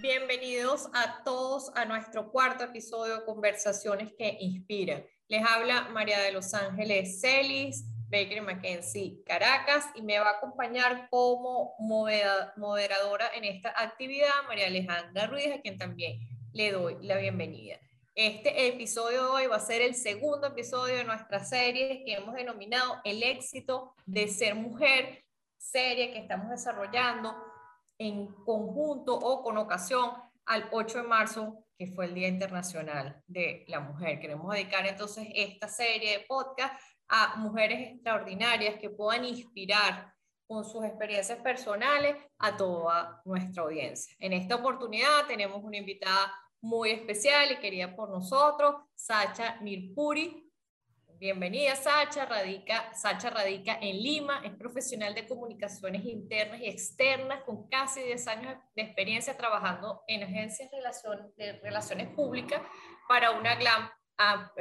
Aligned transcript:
Bienvenidos 0.00 0.88
a 0.92 1.22
todos 1.24 1.70
a 1.76 1.84
nuestro 1.84 2.32
cuarto 2.32 2.64
episodio 2.64 3.18
de 3.18 3.24
Conversaciones 3.24 4.12
que 4.18 4.36
Inspiran. 4.40 5.04
Les 5.28 5.44
habla 5.46 5.88
María 5.90 6.18
de 6.18 6.32
los 6.32 6.52
Ángeles 6.52 7.20
Celis, 7.20 7.84
Baker 8.08 8.42
Mackenzie 8.42 9.22
Caracas 9.24 9.86
y 9.94 10.02
me 10.02 10.18
va 10.18 10.30
a 10.30 10.38
acompañar 10.38 11.08
como 11.10 11.76
moderadora 11.78 13.30
en 13.36 13.44
esta 13.44 13.72
actividad 13.80 14.30
María 14.48 14.66
Alejandra 14.66 15.28
Ruiz, 15.28 15.46
a 15.54 15.60
quien 15.60 15.78
también 15.78 16.18
le 16.52 16.72
doy 16.72 16.96
la 17.02 17.18
bienvenida. 17.18 17.78
Este 18.20 18.66
episodio 18.66 19.22
de 19.22 19.28
hoy 19.28 19.46
va 19.46 19.54
a 19.54 19.60
ser 19.60 19.80
el 19.80 19.94
segundo 19.94 20.48
episodio 20.48 20.96
de 20.96 21.04
nuestra 21.04 21.38
serie 21.38 22.02
que 22.04 22.14
hemos 22.14 22.34
denominado 22.34 22.96
El 23.04 23.22
éxito 23.22 23.94
de 24.06 24.26
ser 24.26 24.56
mujer, 24.56 25.24
serie 25.56 26.10
que 26.10 26.18
estamos 26.18 26.50
desarrollando 26.50 27.32
en 27.96 28.26
conjunto 28.44 29.14
o 29.14 29.40
con 29.44 29.56
ocasión 29.56 30.10
al 30.46 30.68
8 30.72 31.02
de 31.02 31.04
marzo, 31.04 31.64
que 31.78 31.86
fue 31.86 32.06
el 32.06 32.14
Día 32.14 32.26
Internacional 32.26 33.22
de 33.28 33.64
la 33.68 33.78
Mujer. 33.78 34.18
Queremos 34.18 34.52
dedicar 34.52 34.84
entonces 34.84 35.28
esta 35.32 35.68
serie 35.68 36.18
de 36.18 36.24
podcast 36.26 36.74
a 37.06 37.36
mujeres 37.36 37.92
extraordinarias 37.92 38.80
que 38.80 38.90
puedan 38.90 39.26
inspirar 39.26 40.12
con 40.48 40.64
sus 40.64 40.84
experiencias 40.84 41.38
personales 41.38 42.16
a 42.40 42.56
toda 42.56 43.22
nuestra 43.24 43.62
audiencia. 43.62 44.16
En 44.18 44.32
esta 44.32 44.56
oportunidad 44.56 45.28
tenemos 45.28 45.62
una 45.62 45.76
invitada 45.76 46.34
muy 46.60 46.90
especial 46.90 47.52
y 47.52 47.56
querida 47.56 47.94
por 47.94 48.10
nosotros, 48.10 48.76
Sacha 48.94 49.58
Mirpuri. 49.60 50.44
Bienvenida, 51.18 51.74
Sacha. 51.74 52.26
Radica, 52.26 52.94
Sacha 52.94 53.30
radica 53.30 53.78
en 53.80 53.96
Lima, 53.96 54.40
es 54.44 54.52
profesional 54.54 55.14
de 55.14 55.26
comunicaciones 55.26 56.04
internas 56.04 56.60
y 56.60 56.68
externas 56.68 57.42
con 57.44 57.68
casi 57.68 58.02
10 58.02 58.28
años 58.28 58.56
de 58.76 58.82
experiencia 58.82 59.36
trabajando 59.36 60.02
en 60.06 60.22
agencias 60.22 60.70
de 61.36 61.52
relaciones 61.60 62.08
públicas 62.14 62.62
para 63.08 63.32
una, 63.32 63.58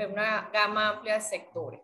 una 0.09 0.49
gama 0.51 0.89
amplia 0.89 1.15
de 1.15 1.21
sectores. 1.21 1.81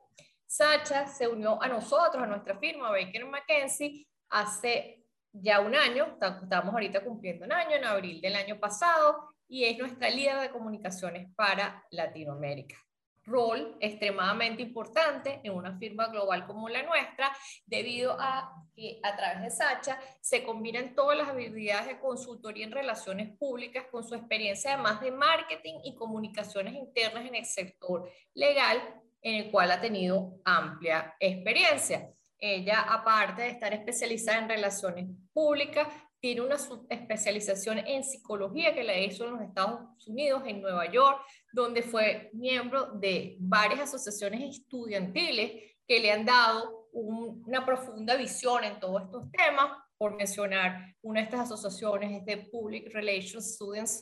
Sacha 0.48 1.08
se 1.08 1.28
unió 1.28 1.62
a 1.62 1.68
nosotros, 1.68 2.24
a 2.24 2.28
nuestra 2.28 2.58
firma 2.58 2.90
Baker 2.90 3.26
McKenzie, 3.26 4.08
hace 4.30 5.04
ya 5.32 5.60
un 5.60 5.76
año, 5.76 6.18
estamos 6.20 6.74
ahorita 6.74 7.04
cumpliendo 7.04 7.46
un 7.46 7.52
año, 7.52 7.76
en 7.76 7.86
abril 7.86 8.22
del 8.22 8.36
año 8.36 8.60
pasado, 8.60 9.33
y 9.54 9.66
es 9.66 9.78
nuestra 9.78 10.10
líder 10.10 10.40
de 10.40 10.50
comunicaciones 10.50 11.28
para 11.36 11.86
Latinoamérica. 11.92 12.76
Rol 13.24 13.78
extremadamente 13.80 14.64
importante 14.64 15.42
en 15.44 15.54
una 15.54 15.78
firma 15.78 16.08
global 16.08 16.48
como 16.48 16.70
la 16.70 16.82
nuestra, 16.82 17.32
debido 17.68 18.18
a 18.20 18.52
que 18.76 19.00
a 19.04 19.16
través 19.16 19.44
de 19.44 19.52
Sacha 19.52 20.00
se 20.22 20.44
combinan 20.44 20.96
todas 20.96 21.20
las 21.20 21.28
habilidades 21.30 21.86
de 21.86 22.00
consultoría 22.00 22.66
en 22.66 22.72
relaciones 22.72 23.38
públicas 23.38 23.86
con 23.92 24.04
su 24.04 24.16
experiencia 24.16 24.74
además 24.74 25.00
de 25.02 25.12
marketing 25.12 25.76
y 25.84 25.94
comunicaciones 25.94 26.74
internas 26.74 27.24
en 27.24 27.36
el 27.36 27.46
sector 27.46 28.10
legal 28.34 28.82
en 29.22 29.36
el 29.36 29.52
cual 29.52 29.70
ha 29.70 29.80
tenido 29.80 30.42
amplia 30.46 31.16
experiencia. 31.20 32.10
Ella, 32.40 32.82
aparte 32.82 33.44
de 33.44 33.50
estar 33.50 33.72
especializada 33.72 34.40
en 34.40 34.50
relaciones 34.50 35.06
públicas, 35.32 35.88
tiene 36.24 36.40
una 36.40 36.56
especialización 36.90 37.80
en 37.80 38.02
psicología 38.02 38.74
que 38.74 38.86
la 38.86 38.98
hizo 38.98 39.26
en 39.26 39.32
los 39.32 39.42
Estados 39.42 40.08
Unidos, 40.08 40.44
en 40.48 40.62
Nueva 40.62 40.90
York, 40.90 41.20
donde 41.52 41.84
fue 41.84 42.30
miembro 42.32 42.94
de 42.94 43.36
varias 43.40 43.82
asociaciones 43.82 44.58
estudiantiles 44.58 45.76
que 45.86 46.00
le 46.00 46.14
han 46.14 46.26
dado 46.26 46.88
una 46.94 47.66
profunda 47.66 48.16
visión 48.16 48.64
en 48.64 48.80
todos 48.80 49.04
estos 49.04 49.30
temas. 49.32 49.78
Por 49.98 50.16
mencionar, 50.16 50.96
una 51.02 51.20
de 51.20 51.26
estas 51.26 51.52
asociaciones 51.52 52.22
es 52.22 52.26
de 52.26 52.38
Public 52.50 52.94
Relations 52.94 53.56
Students 53.56 54.00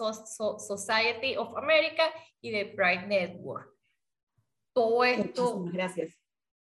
Society 0.68 1.36
of 1.36 1.58
America 1.58 2.04
y 2.40 2.52
de 2.52 2.66
Pride 2.66 3.08
Network 3.08 3.72
todo 4.74 5.04
esto... 5.04 5.58
Muchísimas 5.58 5.74
gracias. 5.74 6.18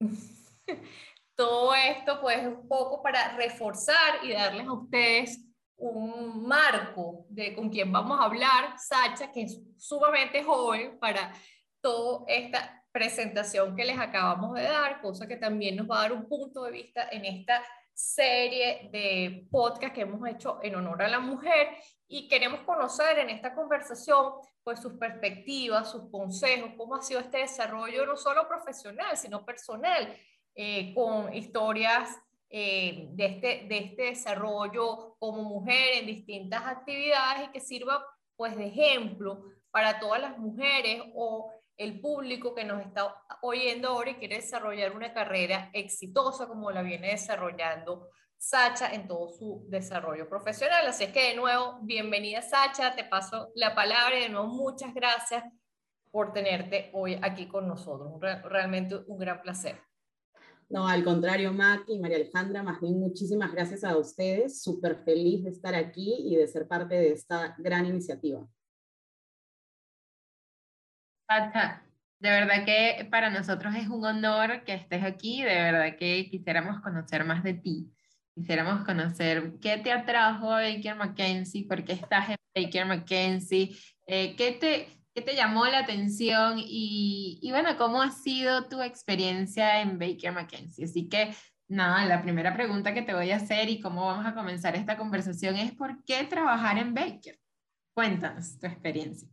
todo 1.35 1.75
esto 1.75 2.21
pues 2.21 2.47
un 2.47 2.69
poco 2.69 3.03
para 3.03 3.37
reforzar 3.37 4.25
y 4.25 4.33
darles 4.33 4.67
a 4.67 4.73
ustedes 4.73 5.47
un 5.77 6.47
marco 6.47 7.27
de 7.29 7.55
con 7.55 7.69
quién 7.69 7.91
vamos 7.91 8.21
a 8.21 8.25
hablar, 8.25 8.79
Sacha, 8.79 9.33
que 9.33 9.43
es 9.43 9.61
sumamente 9.77 10.43
joven 10.43 10.99
para 11.01 11.33
toda 11.81 12.25
esta 12.29 12.85
presentación 12.93 13.75
que 13.75 13.85
les 13.85 13.99
acabamos 13.99 14.55
de 14.55 14.63
dar, 14.63 15.01
cosa 15.01 15.27
que 15.27 15.37
también 15.37 15.77
nos 15.77 15.91
va 15.91 15.99
a 15.99 16.03
dar 16.03 16.13
un 16.13 16.29
punto 16.29 16.63
de 16.63 16.71
vista 16.71 17.09
en 17.11 17.25
esta 17.25 17.63
serie 17.95 18.89
de 18.93 19.47
podcast 19.51 19.95
que 19.95 20.03
hemos 20.03 20.27
hecho 20.29 20.61
en 20.63 20.77
honor 20.77 21.03
a 21.03 21.09
la 21.09 21.21
mujer. 21.21 21.69
Y 22.07 22.29
queremos 22.29 22.61
conocer 22.61 23.19
en 23.19 23.31
esta 23.31 23.55
conversación 23.55 24.35
pues 24.63 24.81
sus 24.81 24.95
perspectivas, 24.95 25.91
sus 25.91 26.11
consejos, 26.11 26.73
cómo 26.77 26.95
ha 26.95 27.03
sido 27.03 27.21
este 27.21 27.39
desarrollo 27.39 28.07
no 28.07 28.17
solo 28.17 28.47
profesional, 28.47 29.17
sino 29.17 29.45
personal, 29.45 30.17
eh, 30.55 30.95
con 30.95 31.33
historias 31.35 32.19
eh, 32.51 33.09
de, 33.13 33.25
este, 33.25 33.67
de 33.69 33.79
este 33.79 34.03
desarrollo 34.03 35.17
como 35.19 35.43
mujer 35.43 35.99
en 36.01 36.07
distintas 36.07 36.67
actividades 36.67 37.49
y 37.49 37.53
que 37.53 37.61
sirva 37.61 38.05
pues 38.37 38.57
de 38.57 38.67
ejemplo 38.67 39.45
para 39.71 39.99
todas 39.99 40.21
las 40.21 40.37
mujeres 40.37 41.03
o 41.15 41.51
el 41.79 42.01
público 42.01 42.55
que 42.55 42.65
nos 42.65 42.83
está 42.83 43.17
oyendo 43.41 43.89
ahora 43.89 44.11
y 44.11 44.17
quiere 44.17 44.37
desarrollar 44.37 44.95
una 44.95 45.15
carrera 45.15 45.71
exitosa 45.73 46.47
como 46.47 46.71
la 46.71 46.83
viene 46.83 47.09
desarrollando 47.09 48.11
Sacha 48.37 48.93
en 48.93 49.07
todo 49.07 49.29
su 49.29 49.65
desarrollo 49.69 50.29
profesional. 50.29 50.87
Así 50.89 51.05
es 51.05 51.13
que 51.13 51.29
de 51.29 51.37
nuevo, 51.37 51.79
bienvenida 51.83 52.43
Sacha, 52.43 52.95
te 52.95 53.05
paso 53.05 53.51
la 53.55 53.73
palabra 53.75 54.19
y 54.19 54.23
de 54.23 54.29
nuevo 54.29 54.49
muchas 54.49 54.93
gracias 54.93 55.45
por 56.11 56.33
tenerte 56.33 56.91
hoy 56.93 57.19
aquí 57.23 57.47
con 57.47 57.69
nosotros. 57.69 58.21
Realmente 58.21 58.97
un 59.07 59.19
gran 59.19 59.41
placer. 59.41 59.81
No, 60.73 60.89
al 60.89 61.05
contrario, 61.05 61.53
Mac 61.53 61.85
y 61.87 61.99
María 61.99 62.17
Alejandra, 62.17 62.63
más 62.63 62.81
bien 62.81 62.99
muchísimas 62.99 63.53
gracias 63.53 63.85
a 63.85 63.95
ustedes. 63.99 64.63
Súper 64.63 64.97
feliz 65.05 65.45
de 65.45 65.51
estar 65.51 65.75
aquí 65.75 66.17
y 66.21 66.37
de 66.37 66.49
ser 66.49 66.67
parte 66.67 66.95
de 66.95 67.13
esta 67.13 67.55
gran 67.59 67.85
iniciativa. 67.85 68.49
De 72.19 72.31
verdad 72.31 72.65
que 72.65 73.07
para 73.11 73.29
nosotros 73.29 73.75
es 73.75 73.87
un 73.89 74.03
honor 74.03 74.65
que 74.65 74.73
estés 74.73 75.03
aquí, 75.05 75.43
de 75.43 75.55
verdad 75.55 75.97
que 75.99 76.31
quisiéramos 76.31 76.81
conocer 76.81 77.27
más 77.27 77.43
de 77.43 77.53
ti. 77.53 77.93
Quisiéramos 78.35 78.83
conocer 78.87 79.53
qué 79.61 79.77
te 79.77 79.93
atrajo 79.93 80.53
a 80.53 80.63
Baker 80.63 80.97
McKenzie, 80.97 81.67
por 81.69 81.85
qué 81.85 81.93
estás 81.93 82.31
en 82.31 82.37
Baker 82.55 82.87
McKenzie, 82.87 83.77
eh, 84.07 84.35
qué, 84.37 84.53
te, 84.53 84.89
qué 85.15 85.23
te 85.23 85.35
llamó 85.35 85.67
la 85.67 85.81
atención 85.81 86.59
y, 86.59 87.39
y, 87.43 87.51
bueno, 87.51 87.77
cómo 87.77 88.03
ha 88.03 88.11
sido 88.11 88.69
tu 88.69 88.83
experiencia 88.83 89.81
en 89.81 89.99
Baker 89.99 90.33
McKenzie. 90.33 90.85
Así 90.85 91.09
que 91.09 91.35
nada, 91.69 92.05
la 92.07 92.23
primera 92.23 92.55
pregunta 92.55 92.95
que 92.95 93.03
te 93.03 93.15
voy 93.15 93.31
a 93.31 93.37
hacer 93.37 93.69
y 93.69 93.81
cómo 93.81 94.07
vamos 94.07 94.27
a 94.27 94.35
comenzar 94.35 94.77
esta 94.77 94.97
conversación 94.97 95.57
es 95.57 95.73
¿por 95.73 96.05
qué 96.05 96.25
trabajar 96.25 96.79
en 96.79 96.95
Baker? 96.95 97.39
Cuéntanos 97.95 98.59
tu 98.59 98.67
experiencia. 98.67 99.29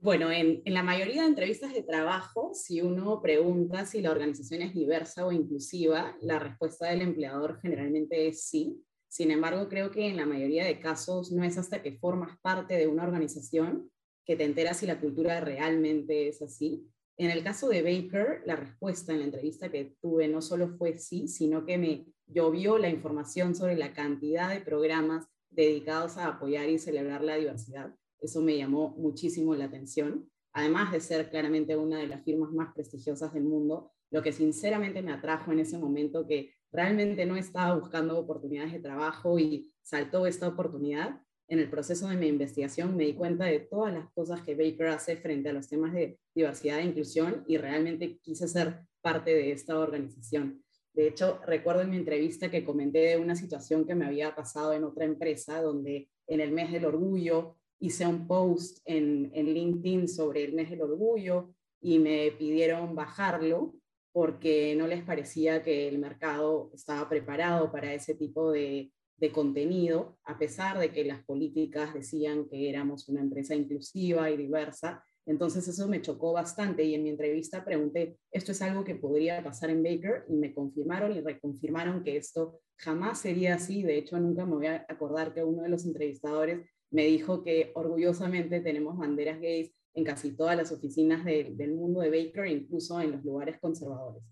Bueno, 0.00 0.30
en, 0.30 0.62
la 0.66 0.82
mayoría 0.82 1.22
de 1.22 1.28
entrevistas 1.28 1.72
de 1.72 1.82
trabajo, 1.82 2.52
si 2.54 2.82
uno 2.82 3.20
pregunta 3.22 3.86
si 3.86 4.02
la 4.02 4.10
organización 4.10 4.62
es 4.62 4.74
diversa 4.74 5.26
o 5.26 5.32
inclusiva, 5.32 6.16
la 6.20 6.38
respuesta 6.38 6.86
del 6.86 7.00
empleador 7.00 7.58
generalmente 7.60 8.28
es 8.28 8.44
sí. 8.44 8.84
Sin 9.08 9.30
embargo, 9.30 9.68
creo 9.68 9.90
que 9.90 10.06
en 10.06 10.16
la 10.16 10.26
mayoría 10.26 10.64
de 10.64 10.80
casos 10.80 11.32
no 11.32 11.44
es 11.44 11.56
hasta 11.56 11.82
que 11.82 11.98
formas 11.98 12.38
parte 12.40 12.76
de 12.76 12.86
una 12.86 13.04
organización 13.04 13.90
que 14.26 14.36
te 14.36 14.44
enteras 14.44 14.78
si 14.78 14.86
la 14.86 15.00
cultura 15.00 15.40
realmente 15.40 16.28
es 16.28 16.42
así. 16.42 16.86
En 17.16 17.30
el 17.30 17.42
caso 17.42 17.68
de 17.68 17.82
Baker, 17.82 18.42
la 18.44 18.56
respuesta 18.56 19.12
en 19.12 19.20
la 19.20 19.24
entrevista 19.24 19.70
que 19.70 19.96
tuve 20.02 20.28
no 20.28 20.42
solo 20.42 20.76
fue 20.76 20.98
sí, 20.98 21.28
sino 21.28 21.64
que 21.64 21.78
me 21.78 22.06
llovió 22.26 22.76
la 22.76 22.90
información 22.90 23.54
sobre 23.54 23.76
la 23.76 23.94
cantidad 23.94 24.50
de 24.50 24.60
programas 24.60 25.26
dedicados 25.48 26.18
a 26.18 26.26
apoyar 26.26 26.68
y 26.68 26.78
celebrar 26.78 27.22
la 27.22 27.36
diversidad 27.36 27.94
eso 28.20 28.40
me 28.40 28.56
llamó 28.56 28.94
muchísimo 28.96 29.54
la 29.54 29.66
atención, 29.66 30.28
además 30.52 30.92
de 30.92 31.00
ser 31.00 31.30
claramente 31.30 31.76
una 31.76 31.98
de 31.98 32.06
las 32.06 32.24
firmas 32.24 32.50
más 32.52 32.72
prestigiosas 32.74 33.32
del 33.32 33.44
mundo, 33.44 33.92
lo 34.10 34.22
que 34.22 34.32
sinceramente 34.32 35.02
me 35.02 35.12
atrajo 35.12 35.52
en 35.52 35.60
ese 35.60 35.78
momento 35.78 36.26
que 36.26 36.54
realmente 36.72 37.26
no 37.26 37.36
estaba 37.36 37.76
buscando 37.76 38.18
oportunidades 38.18 38.72
de 38.72 38.80
trabajo 38.80 39.38
y 39.38 39.72
saltó 39.82 40.26
esta 40.26 40.48
oportunidad. 40.48 41.20
En 41.48 41.60
el 41.60 41.70
proceso 41.70 42.08
de 42.08 42.16
mi 42.16 42.26
investigación 42.26 42.96
me 42.96 43.04
di 43.04 43.14
cuenta 43.14 43.44
de 43.44 43.60
todas 43.60 43.94
las 43.94 44.10
cosas 44.12 44.42
que 44.42 44.56
Baker 44.56 44.88
hace 44.88 45.16
frente 45.16 45.48
a 45.48 45.52
los 45.52 45.68
temas 45.68 45.92
de 45.92 46.18
diversidad 46.34 46.80
e 46.80 46.86
inclusión 46.86 47.44
y 47.46 47.56
realmente 47.56 48.18
quise 48.18 48.48
ser 48.48 48.80
parte 49.00 49.32
de 49.32 49.52
esta 49.52 49.78
organización. 49.78 50.64
De 50.92 51.06
hecho, 51.06 51.40
recuerdo 51.46 51.82
en 51.82 51.90
mi 51.90 51.96
entrevista 51.98 52.50
que 52.50 52.64
comenté 52.64 53.00
de 53.00 53.18
una 53.18 53.36
situación 53.36 53.86
que 53.86 53.94
me 53.94 54.06
había 54.06 54.34
pasado 54.34 54.72
en 54.72 54.82
otra 54.82 55.04
empresa 55.04 55.60
donde 55.60 56.08
en 56.26 56.40
el 56.40 56.50
mes 56.50 56.72
del 56.72 56.86
orgullo 56.86 57.56
hice 57.78 58.06
un 58.06 58.26
post 58.26 58.78
en, 58.84 59.30
en 59.34 59.52
LinkedIn 59.52 60.08
sobre 60.08 60.42
el 60.42 60.54
mes 60.54 60.70
del 60.70 60.82
orgullo 60.82 61.54
y 61.80 61.98
me 61.98 62.32
pidieron 62.32 62.94
bajarlo 62.94 63.74
porque 64.10 64.74
no 64.74 64.86
les 64.86 65.04
parecía 65.04 65.62
que 65.62 65.86
el 65.86 65.98
mercado 65.98 66.70
estaba 66.74 67.08
preparado 67.08 67.70
para 67.70 67.92
ese 67.92 68.14
tipo 68.14 68.50
de, 68.50 68.90
de 69.18 69.32
contenido, 69.32 70.18
a 70.24 70.38
pesar 70.38 70.78
de 70.78 70.92
que 70.92 71.04
las 71.04 71.24
políticas 71.24 71.94
decían 71.94 72.46
que 72.48 72.68
éramos 72.68 73.08
una 73.08 73.20
empresa 73.20 73.54
inclusiva 73.54 74.30
y 74.30 74.36
diversa. 74.36 75.02
Entonces 75.24 75.66
eso 75.66 75.88
me 75.88 76.02
chocó 76.02 76.32
bastante 76.32 76.84
y 76.84 76.94
en 76.94 77.02
mi 77.02 77.10
entrevista 77.10 77.64
pregunté, 77.64 78.18
¿esto 78.30 78.52
es 78.52 78.62
algo 78.62 78.84
que 78.84 78.94
podría 78.94 79.42
pasar 79.42 79.70
en 79.70 79.82
Baker? 79.82 80.24
Y 80.28 80.34
me 80.34 80.54
confirmaron 80.54 81.12
y 81.16 81.20
reconfirmaron 81.20 82.04
que 82.04 82.16
esto 82.16 82.60
jamás 82.78 83.20
sería 83.20 83.54
así. 83.54 83.82
De 83.82 83.96
hecho, 83.96 84.20
nunca 84.20 84.44
me 84.44 84.54
voy 84.54 84.66
a 84.66 84.86
acordar 84.88 85.34
que 85.34 85.42
uno 85.42 85.62
de 85.62 85.70
los 85.70 85.84
entrevistadores 85.84 86.68
me 86.90 87.06
dijo 87.06 87.42
que 87.42 87.72
orgullosamente 87.74 88.60
tenemos 88.60 88.96
banderas 88.96 89.40
gays 89.40 89.72
en 89.94 90.04
casi 90.04 90.36
todas 90.36 90.56
las 90.56 90.70
oficinas 90.70 91.24
del 91.24 91.74
mundo 91.74 92.00
de 92.02 92.10
Baker, 92.10 92.46
incluso 92.46 93.00
en 93.00 93.12
los 93.12 93.24
lugares 93.24 93.58
conservadores. 93.58 94.22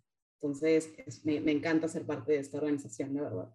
Entonces, 0.41 0.93
me, 1.25 1.41
me 1.41 1.53
encanta 1.53 1.89
ser 1.89 2.05
parte 2.05 2.33
de 2.33 2.39
esta 2.39 2.59
organización, 2.59 3.15
la 3.15 3.23
verdad. 3.23 3.55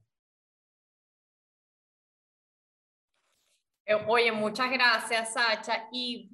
Oye, 4.07 4.31
muchas 4.31 4.71
gracias, 4.71 5.33
Sacha. 5.33 5.87
Y 5.91 6.29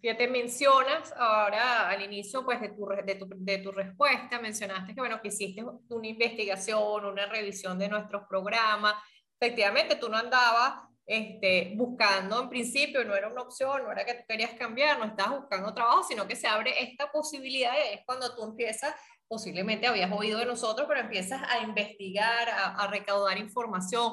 te 0.00 0.28
mencionas 0.28 1.14
ahora 1.16 1.88
al 1.88 2.02
inicio 2.02 2.44
pues, 2.44 2.60
de, 2.60 2.68
tu, 2.68 2.86
de, 2.86 3.14
tu, 3.14 3.26
de 3.30 3.58
tu 3.58 3.72
respuesta, 3.72 4.38
mencionaste 4.38 4.94
que, 4.94 5.00
bueno, 5.00 5.20
que 5.22 5.28
hiciste 5.28 5.64
una 5.88 6.06
investigación, 6.06 7.06
una 7.06 7.24
revisión 7.26 7.78
de 7.78 7.88
nuestros 7.88 8.24
programas. 8.28 8.94
Efectivamente, 9.40 9.96
tú 9.96 10.10
no 10.10 10.18
andabas 10.18 10.74
este, 11.06 11.72
buscando 11.76 12.42
en 12.42 12.48
principio, 12.50 13.04
no 13.04 13.14
era 13.14 13.28
una 13.28 13.42
opción, 13.42 13.82
no 13.82 13.92
era 13.92 14.04
que 14.04 14.14
tú 14.14 14.24
querías 14.28 14.52
cambiar, 14.52 14.98
no 14.98 15.06
estabas 15.06 15.40
buscando 15.40 15.72
trabajo, 15.72 16.02
sino 16.02 16.26
que 16.26 16.36
se 16.36 16.46
abre 16.46 16.82
esta 16.82 17.10
posibilidad, 17.10 17.74
es 17.92 18.00
cuando 18.04 18.34
tú 18.34 18.44
empiezas, 18.44 18.94
posiblemente 19.26 19.86
habías 19.86 20.12
oído 20.12 20.38
de 20.38 20.46
nosotros, 20.46 20.86
pero 20.86 21.00
empiezas 21.00 21.42
a 21.48 21.60
investigar, 21.60 22.48
a, 22.50 22.74
a 22.74 22.86
recaudar 22.88 23.38
información, 23.38 24.12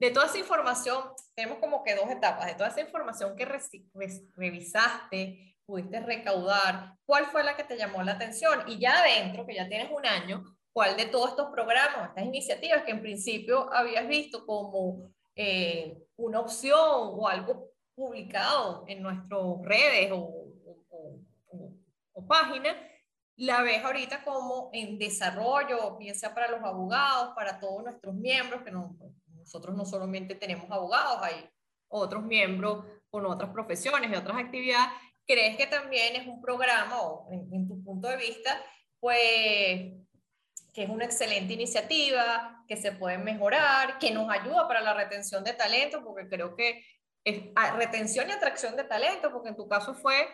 de 0.00 0.10
toda 0.10 0.26
esa 0.26 0.38
información, 0.38 0.98
tenemos 1.34 1.58
como 1.58 1.84
que 1.84 1.94
dos 1.94 2.10
etapas, 2.10 2.46
de 2.46 2.54
toda 2.54 2.70
esa 2.70 2.80
información 2.80 3.36
que 3.36 3.44
revisaste, 4.34 5.56
pudiste 5.66 6.00
recaudar, 6.00 6.94
¿cuál 7.04 7.26
fue 7.26 7.44
la 7.44 7.54
que 7.54 7.64
te 7.64 7.76
llamó 7.76 8.02
la 8.02 8.12
atención? 8.12 8.62
Y 8.66 8.78
ya 8.78 8.98
adentro, 8.98 9.46
que 9.46 9.54
ya 9.54 9.68
tienes 9.68 9.90
un 9.92 10.06
año, 10.06 10.42
¿cuál 10.72 10.96
de 10.96 11.04
todos 11.04 11.30
estos 11.30 11.50
programas, 11.50 12.08
estas 12.08 12.24
iniciativas 12.24 12.82
que 12.84 12.92
en 12.92 13.02
principio 13.02 13.70
habías 13.72 14.08
visto 14.08 14.46
como 14.46 15.12
eh, 15.36 15.98
una 16.16 16.40
opción 16.40 16.78
o 16.80 17.28
algo 17.28 17.70
publicado 17.94 18.84
en 18.88 19.02
nuestras 19.02 19.42
redes 19.62 20.10
o, 20.12 20.46
o, 22.14 22.26
páginas, 22.26 22.76
la 23.36 23.62
ves 23.62 23.82
ahorita 23.82 24.22
como 24.22 24.70
en 24.72 24.98
desarrollo, 24.98 25.96
piensa 25.98 26.32
para 26.34 26.50
los 26.50 26.62
abogados, 26.62 27.34
para 27.34 27.58
todos 27.58 27.82
nuestros 27.82 28.14
miembros, 28.14 28.62
que 28.62 28.70
no, 28.70 28.96
nosotros 29.50 29.76
no 29.76 29.84
solamente 29.84 30.36
tenemos 30.36 30.70
abogados, 30.70 31.18
hay 31.22 31.50
otros 31.88 32.22
miembros 32.22 32.84
con 33.10 33.26
otras 33.26 33.50
profesiones 33.50 34.08
y 34.08 34.14
otras 34.14 34.38
actividades. 34.38 34.92
¿Crees 35.26 35.56
que 35.56 35.66
también 35.66 36.14
es 36.14 36.28
un 36.28 36.40
programa, 36.40 37.00
o 37.00 37.28
en, 37.32 37.66
tu 37.66 37.82
punto 37.82 38.06
de 38.06 38.16
vista, 38.16 38.62
pues 39.00 39.92
que 40.72 40.84
es 40.84 40.88
una 40.88 41.04
excelente 41.04 41.52
iniciativa, 41.54 42.64
que 42.68 42.76
se 42.76 42.92
puede 42.92 43.18
mejorar, 43.18 43.98
que 43.98 44.12
nos 44.12 44.30
ayuda 44.30 44.68
para 44.68 44.82
la 44.82 44.94
retención 44.94 45.42
de 45.42 45.54
talento, 45.54 46.04
porque 46.04 46.28
creo 46.28 46.54
que 46.54 46.84
es 47.24 47.42
retención 47.74 48.28
y 48.28 48.32
atracción 48.32 48.76
de 48.76 48.84
talento, 48.84 49.32
porque 49.32 49.48
en 49.48 49.56
tu 49.56 49.66
caso 49.66 49.94
fue, 49.94 50.28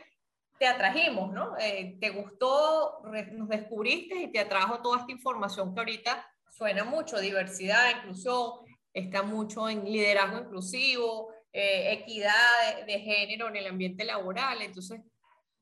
te 0.59 0.67
atrajimos, 0.67 1.33
¿no? 1.33 1.57
Eh, 1.59 1.97
te 1.99 2.11
gustó, 2.11 3.01
nos 3.33 3.49
descubriste 3.49 4.17
y 4.17 4.31
te 4.31 4.41
atrajo 4.41 4.83
toda 4.83 5.01
esta 5.01 5.13
información 5.13 5.73
que 5.73 5.81
ahorita 5.81 6.31
suena 6.51 6.85
mucho, 6.85 7.19
diversidad, 7.19 7.97
inclusión, 7.97 8.67
está 8.97 9.23
mucho 9.23 9.69
en 9.69 9.85
liderazgo 9.85 10.39
inclusivo, 10.39 11.31
eh, 11.53 11.93
equidad 11.93 12.87
de, 12.87 12.99
género 12.99 13.49
en 13.49 13.57
el 13.57 13.67
ambiente 13.67 14.05
laboral. 14.05 14.63
Entonces, 14.63 15.03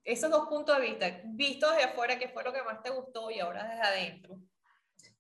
esos 0.05 0.31
dos 0.31 0.47
puntos 0.49 0.77
de 0.79 0.83
vista, 0.83 1.21
vistos 1.25 1.73
desde 1.73 1.85
afuera, 1.85 2.17
¿qué 2.17 2.29
fue 2.29 2.45
lo 2.45 2.53
que 2.53 2.63
más 2.63 2.81
te 2.83 2.91
gustó? 2.91 3.33
Y 3.33 3.41
ahora 3.41 3.65
desde 3.65 3.83
adentro, 3.83 4.39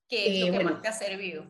¿qué 0.08 0.28
es 0.28 0.46
lo 0.46 0.56
que 0.56 0.64
más 0.64 0.80
te 0.80 0.88
ha 0.88 0.92
servido? 0.92 1.44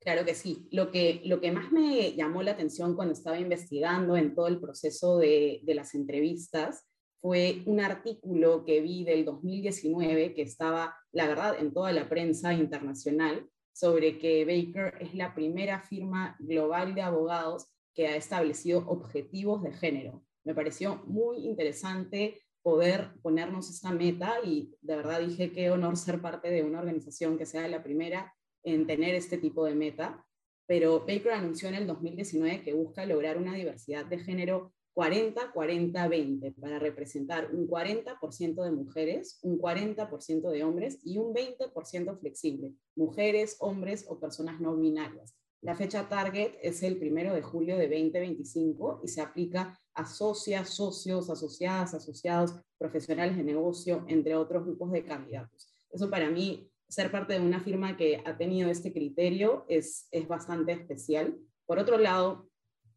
Claro 0.00 0.24
que 0.26 0.34
sí. 0.34 0.68
Lo 0.70 0.90
que, 0.90 1.22
lo 1.24 1.40
que 1.40 1.50
más 1.50 1.72
me 1.72 2.12
llamó 2.12 2.42
la 2.42 2.52
atención 2.52 2.94
cuando 2.94 3.14
estaba 3.14 3.38
investigando 3.38 4.18
en 4.18 4.34
todo 4.34 4.48
el 4.48 4.60
proceso 4.60 5.16
de, 5.16 5.60
de 5.62 5.74
las 5.74 5.94
entrevistas 5.94 6.86
fue 7.22 7.62
un 7.64 7.80
artículo 7.80 8.64
que 8.66 8.82
vi 8.82 9.04
del 9.04 9.24
2019 9.24 10.34
que 10.34 10.42
estaba, 10.42 10.94
la 11.12 11.26
verdad, 11.26 11.56
en 11.58 11.72
toda 11.72 11.92
la 11.92 12.08
prensa 12.08 12.52
internacional, 12.52 13.48
sobre 13.80 14.18
que 14.18 14.44
Baker 14.44 15.00
es 15.00 15.14
la 15.14 15.34
primera 15.34 15.80
firma 15.80 16.36
global 16.38 16.94
de 16.94 17.00
abogados 17.00 17.66
que 17.94 18.08
ha 18.08 18.14
establecido 18.14 18.80
objetivos 18.86 19.62
de 19.62 19.72
género. 19.72 20.22
Me 20.44 20.54
pareció 20.54 21.02
muy 21.06 21.38
interesante 21.46 22.42
poder 22.60 23.12
ponernos 23.22 23.70
esta 23.70 23.90
meta 23.90 24.34
y 24.44 24.76
de 24.82 24.96
verdad 24.96 25.20
dije 25.20 25.50
qué 25.50 25.70
honor 25.70 25.96
ser 25.96 26.20
parte 26.20 26.50
de 26.50 26.62
una 26.62 26.80
organización 26.80 27.38
que 27.38 27.46
sea 27.46 27.66
la 27.68 27.82
primera 27.82 28.34
en 28.64 28.86
tener 28.86 29.14
este 29.14 29.38
tipo 29.38 29.64
de 29.64 29.74
meta. 29.74 30.26
Pero 30.66 31.00
Baker 31.00 31.32
anunció 31.32 31.70
en 31.70 31.76
el 31.76 31.86
2019 31.86 32.60
que 32.60 32.74
busca 32.74 33.06
lograr 33.06 33.38
una 33.38 33.54
diversidad 33.54 34.04
de 34.04 34.18
género 34.18 34.74
40-40-20 34.94 36.54
para 36.60 36.78
representar 36.78 37.54
un 37.54 37.68
40% 37.68 38.64
de 38.64 38.70
mujeres, 38.70 39.38
un 39.42 39.58
40% 39.58 40.50
de 40.50 40.64
hombres 40.64 40.98
y 41.04 41.18
un 41.18 41.32
20% 41.32 42.18
flexible, 42.18 42.74
mujeres, 42.96 43.56
hombres 43.60 44.04
o 44.08 44.18
personas 44.18 44.60
no 44.60 44.76
binarias. 44.76 45.34
La 45.62 45.76
fecha 45.76 46.08
target 46.08 46.54
es 46.62 46.82
el 46.82 46.98
primero 46.98 47.34
de 47.34 47.42
julio 47.42 47.76
de 47.76 47.86
2025 47.86 49.02
y 49.04 49.08
se 49.08 49.20
aplica 49.20 49.78
a 49.92 50.06
socias, 50.06 50.70
socios, 50.70 51.28
asociadas, 51.28 51.92
asociados, 51.92 52.54
profesionales 52.78 53.36
de 53.36 53.44
negocio, 53.44 54.04
entre 54.08 54.36
otros 54.36 54.64
grupos 54.64 54.90
de 54.92 55.04
candidatos. 55.04 55.74
Eso 55.90 56.08
para 56.08 56.30
mí, 56.30 56.70
ser 56.88 57.10
parte 57.10 57.34
de 57.34 57.40
una 57.40 57.60
firma 57.60 57.96
que 57.96 58.22
ha 58.24 58.38
tenido 58.38 58.70
este 58.70 58.92
criterio 58.92 59.66
es, 59.68 60.08
es 60.10 60.26
bastante 60.26 60.72
especial. 60.72 61.38
Por 61.66 61.78
otro 61.78 61.98
lado, 61.98 62.48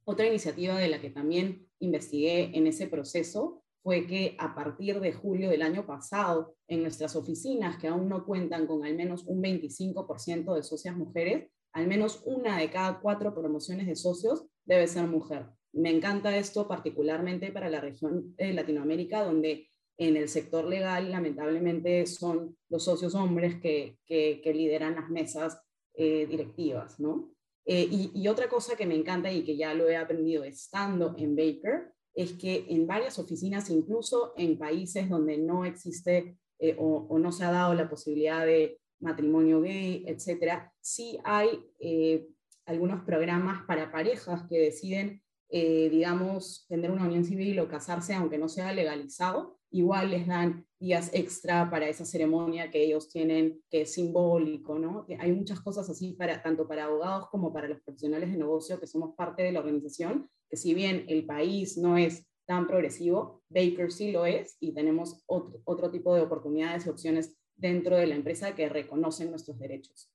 otra 0.05 0.25
iniciativa 0.25 0.77
de 0.77 0.87
la 0.87 1.01
que 1.01 1.09
también 1.09 1.67
investigué 1.83 2.51
en 2.57 2.67
ese 2.67 2.87
proceso 2.87 3.63
fue 3.83 4.07
que 4.07 4.35
a 4.39 4.55
partir 4.55 5.01
de 5.01 5.11
julio 5.11 5.49
del 5.49 5.61
año 5.61 5.85
pasado, 5.85 6.55
en 6.67 6.81
nuestras 6.81 7.15
oficinas 7.17 7.77
que 7.77 7.89
aún 7.89 8.07
no 8.07 8.25
cuentan 8.25 8.65
con 8.65 8.85
al 8.85 8.95
menos 8.95 9.25
un 9.25 9.43
25% 9.43 10.55
de 10.55 10.63
socias 10.63 10.95
mujeres, 10.95 11.49
al 11.73 11.87
menos 11.87 12.23
una 12.25 12.57
de 12.57 12.69
cada 12.69 13.01
cuatro 13.01 13.33
promociones 13.35 13.87
de 13.87 13.95
socios 13.95 14.45
debe 14.63 14.87
ser 14.87 15.07
mujer. 15.07 15.47
Me 15.73 15.89
encanta 15.89 16.37
esto 16.37 16.67
particularmente 16.67 17.51
para 17.51 17.69
la 17.69 17.81
región 17.81 18.35
de 18.37 18.53
Latinoamérica, 18.53 19.23
donde 19.23 19.67
en 19.97 20.15
el 20.15 20.29
sector 20.29 20.65
legal 20.65 21.11
lamentablemente 21.11 22.05
son 22.05 22.55
los 22.69 22.85
socios 22.85 23.15
hombres 23.15 23.59
que, 23.59 23.97
lideran 24.45 24.95
las 24.95 25.09
mesas 25.09 25.61
eh, 25.95 26.25
directivas, 26.27 26.99
¿no? 26.99 27.33
Eh, 27.65 27.87
y, 28.13 28.27
otra 28.27 28.49
cosa 28.49 28.75
que 28.75 28.85
me 28.85 28.95
encanta 28.95 29.31
y 29.31 29.43
que 29.43 29.55
ya 29.55 29.73
lo 29.73 29.87
he 29.87 29.95
aprendido 29.95 30.43
estando 30.43 31.15
en 31.17 31.35
Baker 31.35 31.93
es 32.13 32.33
que 32.33 32.65
en 32.69 32.85
varias 32.85 33.17
oficinas, 33.19 33.69
incluso 33.69 34.33
en 34.37 34.57
países 34.57 35.09
donde 35.09 35.37
no 35.37 35.63
existe 35.65 36.37
eh, 36.59 36.75
o, 36.77 37.17
no 37.17 37.31
se 37.31 37.45
ha 37.45 37.51
dado 37.51 37.73
la 37.73 37.89
posibilidad 37.89 38.45
de 38.45 38.79
matrimonio 38.99 39.61
gay, 39.61 40.03
etcétera, 40.07 40.73
sí 40.81 41.17
hay 41.23 41.49
eh, 41.79 42.27
algunos 42.65 43.03
programas 43.03 43.65
para 43.65 43.91
parejas 43.91 44.43
que 44.49 44.59
deciden, 44.59 45.21
digamos, 45.61 46.65
tener 46.67 46.89
una 46.89 47.05
unión 47.05 47.23
civil 47.23 47.59
o 47.59 47.67
casarse 47.67 48.13
aunque 48.13 48.39
no 48.39 48.49
sea 48.49 48.73
legalizado, 48.73 49.59
igual 49.69 50.11
les 50.11 50.27
dan 50.27 50.65
días 50.79 51.11
extra 51.13 51.69
para 51.69 51.87
esa 51.87 52.05
ceremonia 52.05 52.71
que 52.71 52.83
ellos 52.83 53.09
tienen, 53.09 53.61
que 53.69 53.81
es 53.81 53.93
simbólico, 53.93 54.77
¿no? 54.79 55.05
Hay 55.19 55.31
muchas 55.31 55.59
cosas 55.61 55.89
así, 55.89 56.13
para, 56.13 56.41
tanto 56.41 56.67
para 56.67 56.85
abogados 56.85 57.27
como 57.29 57.53
para 57.53 57.67
los 57.67 57.81
profesionales 57.81 58.31
de 58.31 58.37
negocio 58.37 58.79
que 58.79 58.87
somos 58.87 59.15
parte 59.15 59.43
de 59.43 59.51
la 59.51 59.59
organización, 59.59 60.29
que 60.49 60.57
si 60.57 60.73
bien 60.73 61.05
el 61.07 61.25
país 61.25 61.77
no 61.77 61.97
es 61.97 62.25
tan 62.45 62.67
progresivo, 62.67 63.43
Baker 63.49 63.91
sí 63.91 64.11
lo 64.11 64.25
es 64.25 64.57
y 64.59 64.73
tenemos 64.73 65.23
otro, 65.25 65.61
otro 65.65 65.89
tipo 65.89 66.13
de 66.13 66.21
oportunidades 66.21 66.85
y 66.85 66.89
opciones 66.89 67.35
dentro 67.55 67.95
de 67.95 68.07
la 68.07 68.15
empresa 68.15 68.53
que 68.53 68.69
reconocen 68.69 69.29
nuestros 69.29 69.57
derechos. 69.57 70.12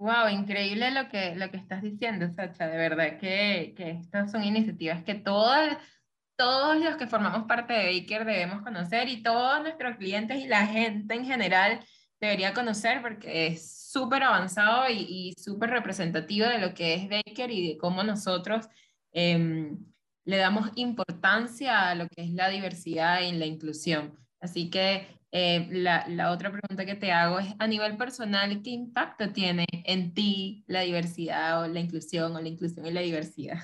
Wow, 0.00 0.28
increíble 0.30 0.90
lo 0.92 1.10
que, 1.10 1.34
lo 1.36 1.50
que 1.50 1.58
estás 1.58 1.82
diciendo, 1.82 2.26
Sacha. 2.34 2.66
De 2.66 2.78
verdad 2.78 3.18
que, 3.18 3.74
que 3.76 3.90
estas 3.90 4.32
son 4.32 4.42
iniciativas 4.42 5.04
que 5.04 5.14
todas 5.14 5.76
todos 6.36 6.78
los 6.82 6.96
que 6.96 7.06
formamos 7.06 7.46
parte 7.46 7.74
de 7.74 8.00
Baker 8.00 8.24
debemos 8.24 8.62
conocer 8.62 9.10
y 9.10 9.22
todos 9.22 9.60
nuestros 9.60 9.98
clientes 9.98 10.38
y 10.38 10.48
la 10.48 10.66
gente 10.66 11.14
en 11.14 11.26
general 11.26 11.84
debería 12.18 12.54
conocer 12.54 13.02
porque 13.02 13.48
es 13.48 13.90
súper 13.90 14.22
avanzado 14.22 14.88
y, 14.88 15.34
súper 15.36 15.68
representativo 15.68 16.46
de 16.46 16.58
lo 16.58 16.72
que 16.72 16.94
es 16.94 17.08
Baker 17.10 17.50
y 17.50 17.68
de 17.68 17.76
cómo 17.76 18.02
nosotros 18.02 18.68
em, 19.12 19.84
le 20.24 20.38
damos 20.38 20.70
importancia 20.76 21.90
a 21.90 21.94
lo 21.94 22.08
que 22.08 22.22
es 22.22 22.30
la 22.30 22.48
diversidad 22.48 23.20
y 23.20 23.32
la 23.32 23.44
inclusión. 23.44 24.18
Así 24.40 24.70
que 24.70 25.19
Eh, 25.32 25.68
la, 25.70 26.04
la, 26.08 26.32
otra 26.32 26.50
pregunta 26.50 26.84
que 26.84 26.96
te 26.96 27.12
hago 27.12 27.38
es, 27.38 27.54
a 27.58 27.66
nivel 27.68 27.96
personal, 27.96 28.62
¿qué 28.62 28.70
impacto 28.70 29.32
tiene 29.32 29.64
en 29.84 30.12
ti 30.12 30.64
la 30.66 30.80
diversidad 30.80 31.62
o 31.62 31.68
la 31.68 31.78
inclusión 31.78 32.34
o 32.34 32.40
la 32.40 32.48
inclusión 32.48 32.86
y 32.86 32.90
la 32.90 33.00
diversidad? 33.00 33.58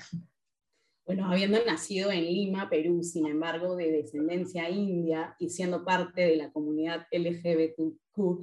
Bueno, 1.07 1.31
habiendo 1.31 1.57
nacido 1.65 2.11
en 2.11 2.25
Lima, 2.25 2.69
Perú, 2.69 3.01
sin 3.01 3.27
embargo, 3.27 3.77
de 3.77 3.91
descendencia 3.93 4.69
india 4.69 5.37
y 5.39 5.49
siendo 5.49 5.85
parte 5.85 6.19
de 6.21 6.35
la 6.35 6.51
comunidad 6.51 7.07
LGBTQ, 7.11 8.41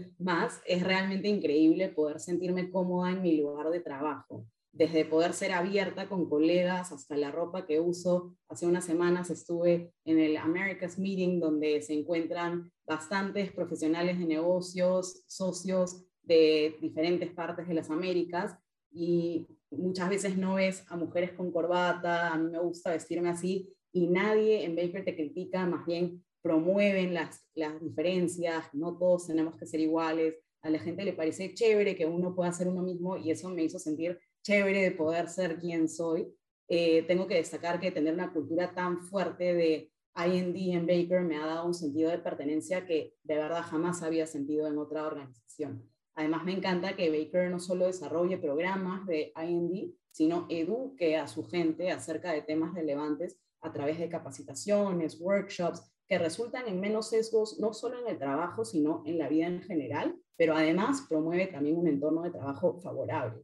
es 0.65 0.83
realmente 0.83 1.29
increíble 1.29 1.91
poder 1.91 2.21
sentirme 2.21 2.71
cómoda 2.71 3.11
en 3.11 3.21
mi 3.21 3.37
lugar 3.37 3.69
de 3.69 3.81
trabajo. 3.81 4.47
Desde 4.77 5.05
poder 5.05 5.35
ser 5.35 5.53
abierta 5.53 6.09
con 6.09 6.29
colegas 6.29 6.91
hasta 6.91 7.17
la 7.17 7.31
ropa 7.31 7.65
que 7.65 7.79
uso. 7.79 8.37
Hace 8.49 8.67
unas 8.67 8.85
semanas 8.85 9.31
estuve 9.31 9.93
en 10.05 10.19
el 10.19 10.37
America's 10.37 10.99
Meeting, 10.99 11.39
donde 11.39 11.81
se 11.81 11.95
encuentran 11.95 12.73
bastantes 12.85 13.53
profesionales 13.53 14.19
de 14.19 14.27
negocios, 14.27 15.23
socios 15.29 16.05
de 16.23 16.77
diferentes 16.81 17.31
partes 17.33 17.69
de 17.69 17.75
las 17.75 17.89
Américas, 17.89 18.59
y 18.91 19.47
muchas 19.71 20.09
veces 20.09 20.37
no 20.37 20.55
ves 20.55 20.85
a 20.89 20.97
mujeres 20.97 21.33
con 21.33 21.51
corbata, 21.51 22.33
a 22.33 22.39
mí 22.39 22.51
me 22.51 22.61
gusta 22.61 22.91
vestirme 22.91 23.29
así 23.29 23.73
y 23.93 24.07
nadie 24.09 24.65
en 24.65 24.77
Baker 24.77 25.05
te 25.05 25.15
critica, 25.15 25.67
más 25.67 25.87
bien 25.87 26.25
promueven 26.43 27.15
las, 27.15 27.45
las 27.55 27.81
diferencias, 27.81 28.67
no 28.73 28.99
todos 28.99 29.27
tenemos 29.27 29.57
que 29.57 29.67
ser 29.67 29.81
iguales, 29.81 30.35
a 30.63 30.71
la 30.71 30.79
gente 30.79 31.05
le 31.05 31.13
parece 31.13 31.55
chévere 31.55 31.95
que 31.95 32.07
uno 32.07 32.35
pueda 32.35 32.53
ser 32.53 32.69
uno 32.69 32.83
mismo 32.83 33.17
y 33.17 33.31
eso 33.31 33.51
me 33.51 33.65
hizo 33.65 33.79
sentir 33.79 34.19
chévere 34.45 34.83
de 34.83 34.91
poder 34.93 35.29
ser 35.29 35.59
quien 35.59 35.89
soy. 35.89 36.33
Eh, 36.69 37.03
tengo 37.09 37.27
que 37.27 37.35
destacar 37.35 37.81
que 37.81 37.91
tener 37.91 38.15
una 38.15 38.33
cultura 38.33 38.73
tan 38.73 39.01
fuerte 39.01 39.55
de 39.55 39.91
IND 40.17 40.57
en 40.75 40.87
Baker 40.87 41.23
me 41.23 41.37
ha 41.37 41.47
dado 41.47 41.67
un 41.67 41.75
sentido 41.75 42.11
de 42.11 42.19
pertenencia 42.19 42.87
que 42.87 43.17
de 43.25 43.37
verdad 43.37 43.65
jamás 43.65 44.03
había 44.03 44.27
sentido 44.27 44.69
en 44.69 44.79
otra 44.79 45.07
organización. 45.07 45.91
Además, 46.15 46.45
me 46.45 46.53
encanta 46.53 46.95
que 46.95 47.11
Baker 47.11 47.51
no 47.51 47.59
solo 47.59 47.87
desarrolle 47.87 48.39
programas 48.39 49.05
de 49.07 49.33
IND, 49.37 49.93
sino 50.13 50.47
eduque 50.49 51.17
a 51.17 51.27
su 51.27 51.45
gente 51.45 51.91
acerca 51.91 52.31
de 52.31 52.43
temas 52.43 52.73
relevantes 52.73 53.41
a 53.63 53.73
través 53.73 53.99
de 53.99 54.09
capacitaciones, 54.09 55.21
workshops, 55.21 55.83
que 56.07 56.19
resultan 56.19 56.69
en 56.69 56.81
menos 56.81 57.09
sesgos 57.11 57.59
no 57.59 57.73
solo 57.73 57.99
en 57.99 58.07
el 58.07 58.19
trabajo, 58.19 58.65
sino 58.65 59.03
en 59.07 59.19
la 59.19 59.29
vida 59.29 59.47
en 59.47 59.63
general, 59.63 60.15
pero 60.37 60.55
además 60.55 61.07
promueve 61.09 61.49
también 61.49 61.77
un 61.77 61.89
entorno 61.89 62.23
de 62.23 62.31
trabajo 62.31 62.79
favorable. 62.79 63.43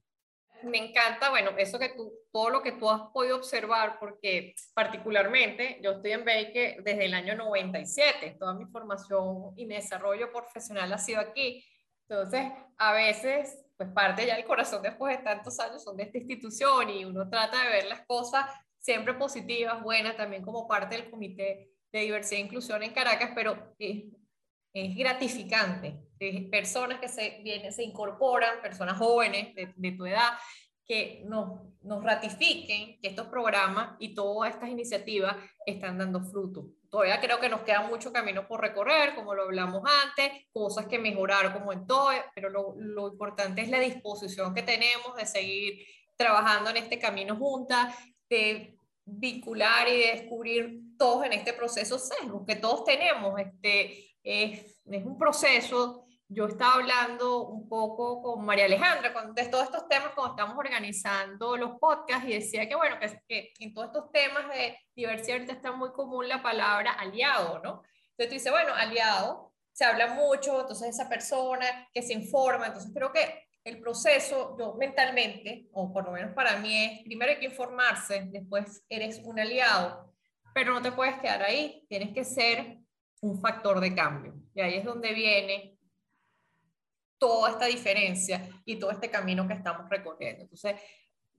Me 0.62 0.78
encanta, 0.78 1.30
bueno, 1.30 1.50
eso 1.56 1.78
que 1.78 1.90
tú, 1.90 2.12
todo 2.32 2.50
lo 2.50 2.62
que 2.62 2.72
tú 2.72 2.88
has 2.90 3.02
podido 3.12 3.36
observar, 3.36 3.98
porque 3.98 4.54
particularmente 4.74 5.78
yo 5.82 5.92
estoy 5.92 6.12
en 6.12 6.24
Baker 6.24 6.82
desde 6.82 7.04
el 7.06 7.14
año 7.14 7.34
97, 7.34 8.36
toda 8.38 8.54
mi 8.54 8.66
formación 8.66 9.52
y 9.56 9.66
mi 9.66 9.74
desarrollo 9.74 10.30
profesional 10.32 10.92
ha 10.92 10.98
sido 10.98 11.20
aquí, 11.20 11.64
entonces, 12.10 12.52
a 12.76 12.92
veces, 12.92 13.64
pues 13.76 13.88
parte 13.90 14.26
ya 14.26 14.34
el 14.34 14.44
corazón 14.44 14.82
después 14.82 15.16
de 15.16 15.22
tantos 15.22 15.60
años 15.60 15.84
son 15.84 15.96
de 15.96 16.02
esta 16.02 16.18
institución 16.18 16.90
y 16.90 17.04
uno 17.04 17.30
trata 17.30 17.62
de 17.62 17.70
ver 17.70 17.86
las 17.86 18.04
cosas 18.04 18.46
siempre 18.80 19.14
positivas, 19.14 19.80
buenas, 19.80 20.16
también 20.16 20.42
como 20.42 20.66
parte 20.66 20.96
del 20.96 21.08
Comité 21.08 21.70
de 21.92 22.00
Diversidad 22.00 22.40
e 22.40 22.44
Inclusión 22.46 22.82
en 22.82 22.92
Caracas, 22.92 23.30
pero 23.32 23.74
es, 23.78 24.04
es 24.72 24.96
gratificante. 24.96 25.96
personas 26.50 27.00
que 27.00 27.08
se, 27.08 27.40
vienen, 27.42 27.72
se 27.72 27.82
incorporan, 27.82 28.60
personas 28.62 28.98
jóvenes 28.98 29.54
de, 29.54 29.72
de 29.74 29.92
tu 29.92 30.06
edad, 30.06 30.34
que 30.90 31.22
nos, 31.24 31.60
nos 31.82 32.02
ratifiquen 32.02 32.98
que 33.00 33.08
estos 33.08 33.28
programas 33.28 33.94
y 34.00 34.12
todas 34.12 34.52
estas 34.52 34.70
iniciativas 34.70 35.36
están 35.64 35.96
dando 35.96 36.20
fruto. 36.20 36.66
Todavía 36.90 37.20
creo 37.20 37.38
que 37.38 37.48
nos 37.48 37.62
queda 37.62 37.82
mucho 37.82 38.12
camino 38.12 38.48
por 38.48 38.60
recorrer, 38.60 39.14
como 39.14 39.32
lo 39.32 39.44
hablamos 39.44 39.82
antes, 40.04 40.46
cosas 40.52 40.86
que 40.86 40.98
mejorar 40.98 41.52
como 41.52 41.72
en 41.72 41.86
todo, 41.86 42.10
pero 42.34 42.50
lo, 42.50 42.74
lo 42.76 43.06
importante 43.06 43.60
es 43.62 43.68
la 43.68 43.78
disposición 43.78 44.52
que 44.52 44.62
tenemos 44.62 45.14
de 45.16 45.26
seguir 45.26 45.86
trabajando 46.16 46.70
en 46.70 46.78
este 46.78 46.98
camino 46.98 47.36
juntas, 47.36 47.94
de 48.28 48.76
vincular 49.04 49.88
y 49.88 49.96
de 49.96 50.06
descubrir 50.08 50.80
todos 51.00 51.24
en 51.24 51.32
este 51.32 51.54
proceso 51.54 51.98
sesgos 51.98 52.44
que 52.46 52.56
todos 52.56 52.84
tenemos. 52.84 53.40
Este, 53.40 54.14
es, 54.22 54.80
es 54.84 55.04
un 55.04 55.16
proceso 55.16 56.04
yo 56.32 56.46
estaba 56.46 56.74
hablando 56.74 57.48
un 57.48 57.68
poco 57.68 58.22
con 58.22 58.44
María 58.44 58.66
Alejandra 58.66 59.12
con, 59.12 59.34
de 59.34 59.48
todos 59.48 59.64
estos 59.64 59.88
temas 59.88 60.12
cuando 60.14 60.34
estamos 60.36 60.56
organizando 60.56 61.56
los 61.56 61.76
podcasts 61.80 62.28
y 62.28 62.34
decía 62.34 62.68
que, 62.68 62.76
bueno, 62.76 62.98
que, 63.00 63.52
que 63.52 63.64
en 63.64 63.74
todos 63.74 63.88
estos 63.88 64.12
temas 64.12 64.48
de 64.48 64.78
diversidad 64.94 65.40
está 65.40 65.72
muy 65.72 65.90
común 65.90 66.28
la 66.28 66.40
palabra 66.40 66.92
aliado, 66.92 67.58
¿no? 67.64 67.82
Entonces 68.10 68.28
tú 68.28 68.34
dices, 68.34 68.52
bueno, 68.52 68.72
aliado, 68.74 69.52
se 69.72 69.84
habla 69.84 70.14
mucho, 70.14 70.60
entonces 70.60 70.90
esa 70.90 71.08
persona 71.08 71.88
que 71.92 72.00
se 72.00 72.12
informa, 72.12 72.68
entonces 72.68 72.92
creo 72.94 73.12
que 73.12 73.48
el 73.64 73.80
proceso, 73.80 74.56
yo 74.56 74.74
mentalmente, 74.74 75.66
o 75.72 75.92
por 75.92 76.04
lo 76.04 76.12
menos 76.12 76.32
para 76.32 76.58
mí 76.58 76.84
es, 76.84 77.02
primero 77.02 77.32
hay 77.32 77.40
que 77.40 77.46
informarse, 77.46 78.28
después 78.30 78.84
eres 78.88 79.20
un 79.24 79.40
aliado, 79.40 80.09
pero 80.54 80.74
no 80.74 80.82
te 80.82 80.92
puedes 80.92 81.18
quedar 81.20 81.42
ahí, 81.42 81.84
tienes 81.88 82.12
que 82.12 82.24
ser 82.24 82.78
un 83.20 83.40
factor 83.40 83.80
de 83.80 83.94
cambio. 83.94 84.34
Y 84.54 84.60
ahí 84.60 84.74
es 84.74 84.84
donde 84.84 85.12
viene 85.12 85.76
toda 87.18 87.50
esta 87.50 87.66
diferencia 87.66 88.48
y 88.64 88.78
todo 88.78 88.90
este 88.90 89.10
camino 89.10 89.46
que 89.46 89.54
estamos 89.54 89.88
recorriendo. 89.88 90.42
Entonces, 90.42 90.80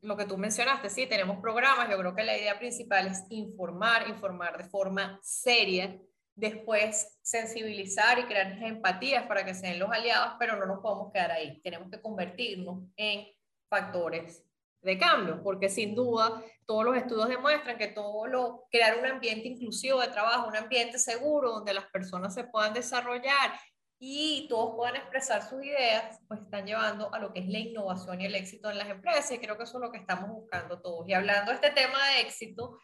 lo 0.02 0.16
que 0.16 0.26
tú 0.26 0.38
mencionaste, 0.38 0.90
sí, 0.90 1.08
tenemos 1.08 1.40
programas, 1.40 1.90
yo 1.90 1.98
creo 1.98 2.16
que 2.16 2.24
la 2.24 2.38
idea 2.38 2.58
principal 2.58 3.08
es 3.08 3.24
informar, 3.30 4.08
informar 4.08 4.58
de 4.58 4.64
forma 4.64 5.20
seria, 5.22 6.00
después 6.36 7.20
sensibilizar 7.22 8.18
y 8.20 8.24
crear 8.24 8.64
empatías 8.64 9.26
para 9.28 9.46
que 9.46 9.54
sean 9.54 9.80
los 9.80 9.92
aliados, 9.92 10.36
pero 10.40 10.56
no 10.56 10.66
nos 10.66 10.80
podemos 10.80 11.12
quedar 11.12 11.32
ahí, 11.32 11.62
tenemos 11.62 11.90
que 11.90 12.02
convertirnos 12.02 12.84
en 12.96 13.28
factores 13.70 14.44
de 14.82 14.98
cambio, 14.98 15.42
porque 15.44 15.70
sin 15.70 15.94
duda 15.96 16.44
todos 16.66 16.86
los 16.86 16.98
estudios 16.98 17.30
demuestran 17.30 17.78
que 17.78 17.88
todo 17.88 18.28
lo 18.28 18.66
crear 18.72 18.98
un 18.98 19.06
ambiente 19.06 19.48
inclusivo 19.48 20.00
de 20.00 20.08
trabajo, 20.08 20.48
un 20.48 20.56
ambiente 20.56 20.98
seguro 20.98 21.52
donde 21.52 21.74
las 21.74 21.86
personas 21.88 22.34
se 22.34 22.46
puedan 22.46 22.74
desarrollar 22.74 23.52
y 24.04 24.48
todos 24.50 24.76
puedan 24.76 24.96
expresar 24.96 25.48
sus 25.48 25.64
ideas, 25.64 26.20
pues 26.28 26.42
están 26.42 26.66
llevando 26.66 27.14
a 27.14 27.20
lo 27.20 27.32
que 27.32 27.42
es 27.42 27.48
la 27.48 27.60
innovación 27.60 28.20
y 28.20 28.26
el 28.26 28.34
éxito 28.34 28.72
en 28.72 28.80
las 28.80 28.90
empresas. 28.90 29.32
Y 29.32 29.38
creo 29.38 29.58
que 29.58 29.64
eso 29.64 29.78
es 29.78 29.82
lo 29.82 29.92
que 29.92 30.00
estamos 30.00 30.28
buscando 30.28 30.82
todos. 30.82 31.08
Y 31.08 31.14
hablando 31.14 31.52
de 31.52 31.56
este 31.56 31.70
tema 31.70 32.00
de 32.08 32.22
éxito, 32.22 32.80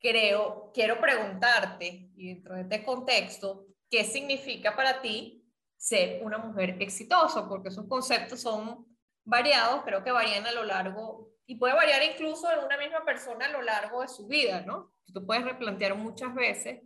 creo, 0.00 0.72
quiero 0.74 1.00
preguntarte, 1.00 2.10
y 2.16 2.34
dentro 2.34 2.56
de 2.56 2.62
este 2.62 2.82
contexto, 2.82 3.66
¿qué 3.88 4.02
significa 4.02 4.74
para 4.74 5.00
ti 5.00 5.44
ser 5.76 6.20
una 6.24 6.38
mujer 6.38 6.82
exitosa? 6.82 7.48
Porque 7.48 7.68
esos 7.68 7.86
conceptos 7.86 8.40
son 8.40 8.93
variados, 9.24 9.82
creo 9.84 10.04
que 10.04 10.12
varían 10.12 10.46
a 10.46 10.52
lo 10.52 10.64
largo, 10.64 11.30
y 11.46 11.56
puede 11.56 11.74
variar 11.74 12.02
incluso 12.02 12.50
en 12.50 12.64
una 12.64 12.76
misma 12.78 13.04
persona 13.04 13.46
a 13.46 13.50
lo 13.50 13.62
largo 13.62 14.02
de 14.02 14.08
su 14.08 14.26
vida, 14.26 14.62
¿no? 14.62 14.92
Tú 15.12 15.24
puedes 15.26 15.44
replantear 15.44 15.94
muchas 15.94 16.34
veces 16.34 16.82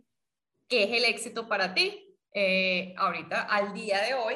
qué 0.67 0.83
es 0.83 0.91
el 0.91 1.05
éxito 1.05 1.47
para 1.47 1.73
ti, 1.73 2.15
eh, 2.33 2.93
ahorita, 2.97 3.43
al 3.43 3.73
día 3.73 4.01
de 4.01 4.13
hoy, 4.13 4.35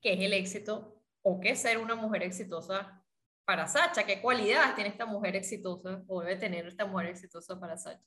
qué 0.00 0.14
es 0.14 0.20
el 0.20 0.32
éxito 0.32 1.02
o 1.22 1.40
qué 1.40 1.50
es 1.50 1.60
ser 1.60 1.78
una 1.78 1.94
mujer 1.94 2.22
exitosa 2.22 3.04
para 3.44 3.66
Sacha, 3.66 4.06
qué 4.06 4.22
cualidades 4.22 4.74
tiene 4.74 4.90
esta 4.90 5.06
mujer 5.06 5.36
exitosa 5.36 6.02
o 6.06 6.22
debe 6.22 6.36
tener 6.36 6.66
esta 6.66 6.86
mujer 6.86 7.08
exitosa 7.08 7.58
para 7.58 7.76
Sacha. 7.76 8.02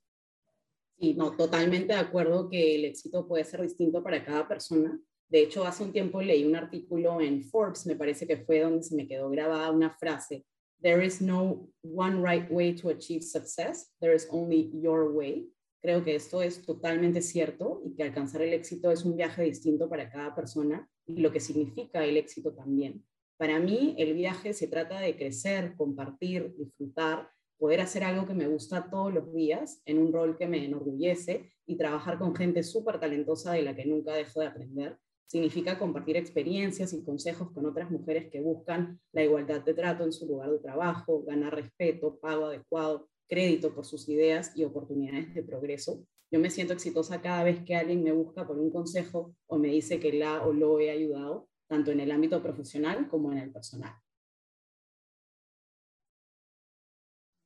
Sí, 0.97 1.13
no, 1.13 1.35
totalmente 1.35 1.93
de 1.93 1.99
acuerdo 1.99 2.49
que 2.49 2.75
el 2.75 2.85
éxito 2.85 3.27
puede 3.27 3.43
ser 3.43 3.61
distinto 3.61 4.01
para 4.01 4.23
cada 4.23 4.47
persona. 4.47 4.97
De 5.33 5.41
hecho, 5.41 5.65
hace 5.65 5.83
un 5.83 5.91
tiempo 5.91 6.21
leí 6.21 6.45
un 6.45 6.55
artículo 6.55 7.19
en 7.19 7.41
Forbes, 7.41 7.87
me 7.87 7.95
parece 7.95 8.27
que 8.27 8.37
fue 8.37 8.59
donde 8.59 8.83
se 8.83 8.95
me 8.95 9.07
quedó 9.07 9.31
grabada 9.31 9.71
una 9.71 9.89
frase, 9.89 10.45
There 10.79 11.03
is 11.03 11.23
no 11.23 11.71
one 11.81 12.21
right 12.21 12.47
way 12.51 12.75
to 12.75 12.89
achieve 12.89 13.23
success, 13.23 13.91
there 13.99 14.13
is 14.13 14.27
only 14.29 14.69
your 14.79 15.11
way. 15.11 15.49
Creo 15.81 16.03
que 16.03 16.13
esto 16.13 16.43
es 16.43 16.61
totalmente 16.61 17.23
cierto 17.23 17.81
y 17.83 17.95
que 17.95 18.03
alcanzar 18.03 18.43
el 18.43 18.53
éxito 18.53 18.91
es 18.91 19.05
un 19.05 19.17
viaje 19.17 19.41
distinto 19.41 19.89
para 19.89 20.11
cada 20.11 20.35
persona 20.35 20.87
y 21.07 21.19
lo 21.19 21.31
que 21.31 21.39
significa 21.39 22.05
el 22.05 22.17
éxito 22.17 22.53
también. 22.53 23.03
Para 23.35 23.59
mí, 23.59 23.95
el 23.97 24.13
viaje 24.13 24.53
se 24.53 24.67
trata 24.67 24.99
de 24.99 25.15
crecer, 25.15 25.73
compartir, 25.75 26.53
disfrutar, 26.55 27.27
poder 27.57 27.81
hacer 27.81 28.03
algo 28.03 28.27
que 28.27 28.35
me 28.35 28.47
gusta 28.47 28.87
todos 28.87 29.11
los 29.11 29.33
días 29.33 29.81
en 29.85 29.97
un 29.97 30.13
rol 30.13 30.37
que 30.37 30.47
me 30.47 30.63
enorgullece 30.63 31.49
y 31.65 31.75
trabajar 31.75 32.19
con 32.19 32.35
gente 32.35 32.61
súper 32.61 32.99
talentosa 32.99 33.53
de 33.53 33.63
la 33.63 33.75
que 33.75 33.87
nunca 33.87 34.13
dejo 34.13 34.39
de 34.39 34.45
aprender. 34.45 34.99
Significa 35.27 35.79
compartir 35.79 36.17
experiencias 36.17 36.93
y 36.93 37.03
consejos 37.03 37.51
con 37.51 37.65
otras 37.65 37.89
mujeres 37.89 38.29
que 38.31 38.41
buscan 38.41 38.99
la 39.11 39.23
igualdad 39.23 39.61
de 39.61 39.73
trato 39.73 40.03
en 40.03 40.13
su 40.13 40.27
lugar 40.27 40.51
de 40.51 40.59
trabajo, 40.59 41.23
ganar 41.23 41.55
respeto, 41.55 42.19
pago 42.19 42.45
adecuado, 42.45 43.09
crédito 43.27 43.73
por 43.73 43.85
sus 43.85 44.07
ideas 44.09 44.55
y 44.55 44.63
oportunidades 44.63 45.33
de 45.33 45.43
progreso. 45.43 46.05
Yo 46.31 46.39
me 46.39 46.49
siento 46.49 46.73
exitosa 46.73 47.21
cada 47.21 47.43
vez 47.43 47.63
que 47.63 47.75
alguien 47.75 48.03
me 48.03 48.11
busca 48.11 48.45
por 48.45 48.59
un 48.59 48.71
consejo 48.71 49.35
o 49.47 49.57
me 49.57 49.69
dice 49.69 49.99
que 49.99 50.13
la 50.13 50.43
o 50.43 50.53
lo 50.53 50.79
he 50.79 50.91
ayudado, 50.91 51.47
tanto 51.67 51.91
en 51.91 51.99
el 51.99 52.11
ámbito 52.11 52.41
profesional 52.41 53.07
como 53.07 53.31
en 53.31 53.39
el 53.39 53.51
personal. 53.51 53.93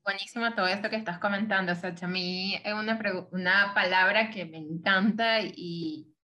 Buenísimo 0.08 0.54
todo 0.56 0.68
esto 0.68 0.90
que 0.90 0.96
estás 0.96 1.20
comentando, 1.20 1.76
Sacha. 1.76 2.06
A 2.06 2.10
mí 2.10 2.56
es 2.64 2.74
una, 2.74 2.98
una 3.34 3.74
palabra 3.74 4.30
que 4.30 4.46
me 4.46 4.58
encanta 4.58 5.42
y, 5.42 6.16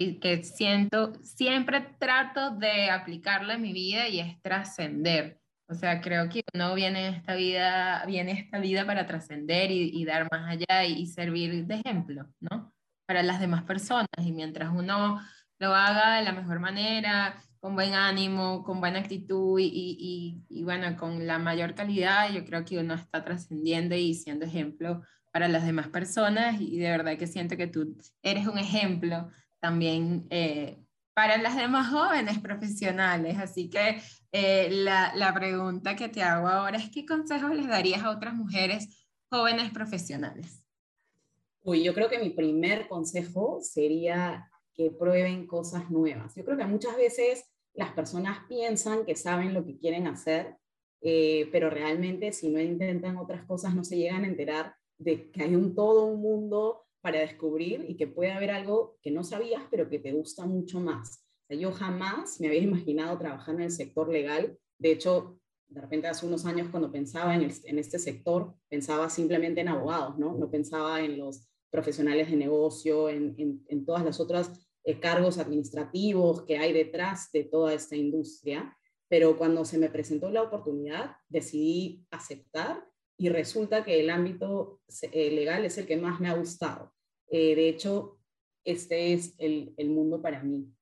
y 0.00 0.18
que 0.18 0.42
siento, 0.42 1.12
siempre 1.22 1.82
trato 1.98 2.52
de 2.52 2.90
aplicarla 2.90 3.54
en 3.54 3.62
mi 3.62 3.74
vida 3.74 4.08
y 4.08 4.20
es 4.20 4.40
trascender. 4.40 5.38
O 5.68 5.74
sea, 5.74 6.00
creo 6.00 6.30
que 6.30 6.42
uno 6.54 6.74
viene 6.74 7.00
a 7.00 7.08
esta 7.10 7.34
vida, 7.34 8.04
viene 8.06 8.32
esta 8.32 8.58
vida 8.58 8.86
para 8.86 9.06
trascender 9.06 9.70
y, 9.70 9.90
y, 9.92 10.06
dar 10.06 10.26
más 10.32 10.48
allá 10.48 10.86
y, 10.86 10.94
y, 10.94 11.06
servir 11.06 11.66
de 11.66 11.74
ejemplo, 11.74 12.26
¿no? 12.40 12.72
Para 13.06 13.22
las 13.22 13.40
demás 13.40 13.64
personas. 13.64 14.08
Y 14.16 14.32
mientras 14.32 14.72
uno 14.72 15.20
lo 15.58 15.74
haga 15.74 16.16
de 16.16 16.22
la 16.22 16.32
mejor 16.32 16.60
manera, 16.60 17.36
con 17.60 17.74
buen 17.74 17.92
ánimo, 17.92 18.64
con 18.64 18.80
buena 18.80 19.00
actitud 19.00 19.60
y, 19.60 19.66
y, 19.66 20.42
y, 20.48 20.64
bueno, 20.64 20.96
con 20.96 21.26
la 21.26 21.38
mayor 21.38 21.74
calidad, 21.74 22.32
yo 22.32 22.46
creo 22.46 22.64
que 22.64 22.78
uno 22.78 22.94
está 22.94 23.22
trascendiendo 23.22 23.94
y 23.96 24.14
siendo 24.14 24.46
ejemplo 24.46 25.02
para 25.30 25.46
las 25.46 25.66
demás 25.66 25.88
personas 25.88 26.58
y 26.58 26.78
de 26.78 26.90
verdad 26.90 27.18
que 27.18 27.26
siento 27.26 27.58
que 27.58 27.66
tú 27.66 27.96
eres 28.22 28.46
un 28.46 28.58
ejemplo 28.58 29.28
también 29.60 30.26
eh, 30.30 30.84
para 31.14 31.38
las 31.38 31.56
demás 31.56 31.90
jóvenes 31.90 32.38
profesionales. 32.38 33.38
Así 33.38 33.68
que 33.68 34.00
eh, 34.32 34.68
la, 34.70 35.12
la 35.14 35.34
pregunta 35.34 35.96
que 35.96 36.08
te 36.08 36.22
hago 36.22 36.48
ahora 36.48 36.78
es, 36.78 36.90
¿qué 36.90 37.04
consejos 37.04 37.54
les 37.54 37.68
darías 37.68 38.02
a 38.02 38.10
otras 38.10 38.34
mujeres 38.34 39.06
jóvenes 39.30 39.70
profesionales? 39.70 40.64
Uy, 41.62 41.82
yo 41.82 41.92
creo 41.94 42.08
que 42.08 42.18
mi 42.18 42.30
primer 42.30 42.88
consejo 42.88 43.60
sería 43.62 44.50
que 44.74 44.90
prueben 44.90 45.46
cosas 45.46 45.90
nuevas. 45.90 46.34
Yo 46.34 46.44
creo 46.44 46.56
que 46.56 46.64
muchas 46.64 46.96
veces 46.96 47.44
las 47.74 47.92
personas 47.92 48.38
piensan 48.48 49.04
que 49.04 49.14
saben 49.14 49.52
lo 49.52 49.64
que 49.64 49.76
quieren 49.78 50.06
hacer, 50.06 50.56
eh, 51.02 51.48
pero 51.52 51.70
realmente 51.70 52.32
si 52.32 52.48
no 52.48 52.60
intentan 52.60 53.16
otras 53.18 53.44
cosas 53.44 53.74
no 53.74 53.84
se 53.84 53.96
llegan 53.96 54.24
a 54.24 54.28
enterar 54.28 54.74
de 54.98 55.30
que 55.30 55.42
hay 55.42 55.54
un 55.54 55.74
todo 55.74 56.04
un 56.06 56.20
mundo 56.20 56.86
para 57.00 57.20
descubrir 57.20 57.84
y 57.88 57.96
que 57.96 58.06
puede 58.06 58.32
haber 58.32 58.50
algo 58.50 58.98
que 59.02 59.10
no 59.10 59.24
sabías, 59.24 59.62
pero 59.70 59.88
que 59.88 59.98
te 59.98 60.12
gusta 60.12 60.46
mucho 60.46 60.80
más. 60.80 61.24
yo 61.48 61.72
jamás 61.72 62.40
me 62.40 62.48
había 62.48 62.60
imaginado 62.60 63.18
trabajar 63.18 63.54
en 63.56 63.62
el 63.62 63.70
sector 63.70 64.08
legal. 64.08 64.58
De 64.78 64.92
hecho, 64.92 65.40
de 65.68 65.80
repente 65.80 66.08
hace 66.08 66.26
unos 66.26 66.46
años 66.46 66.68
cuando 66.70 66.92
pensaba 66.92 67.34
en, 67.34 67.78
este 67.78 67.98
sector, 67.98 68.54
pensaba 68.68 69.08
simplemente 69.08 69.60
en 69.60 69.68
abogados, 69.68 70.18
¿no? 70.18 70.36
No 70.36 70.50
pensaba 70.50 71.00
en 71.00 71.18
los 71.18 71.48
profesionales 71.70 72.30
de 72.30 72.36
negocio, 72.36 73.08
en 73.08 73.84
todas 73.86 74.04
las 74.04 74.20
otras 74.20 74.70
eh, 74.82 74.98
cargos 74.98 75.36
administrativos 75.38 76.42
que 76.44 76.56
hay 76.56 76.72
detrás 76.72 77.30
de 77.32 77.44
toda 77.44 77.74
esta 77.74 77.96
industria, 77.96 78.74
pero 79.08 79.36
cuando 79.36 79.64
se 79.66 79.76
me 79.76 79.90
presentó 79.90 80.30
la 80.30 80.42
oportunidad 80.42 81.16
decidí 81.28 82.06
aceptar 82.10 82.86
y 83.20 83.28
resulta 83.28 83.84
que 83.84 84.00
el 84.00 84.08
ámbito 84.08 84.80
eh, 85.12 85.30
legal 85.30 85.64
es 85.64 85.76
el 85.78 85.86
que 85.86 85.96
más 85.96 86.20
me 86.20 86.28
ha 86.28 86.34
gustado. 86.34 86.92
Eh, 87.28 87.54
de 87.54 87.68
hecho, 87.68 88.18
este 88.64 89.12
es 89.12 89.34
el, 89.38 89.74
el 89.76 89.90
mundo 89.90 90.22
para 90.22 90.42
mí. 90.42 90.72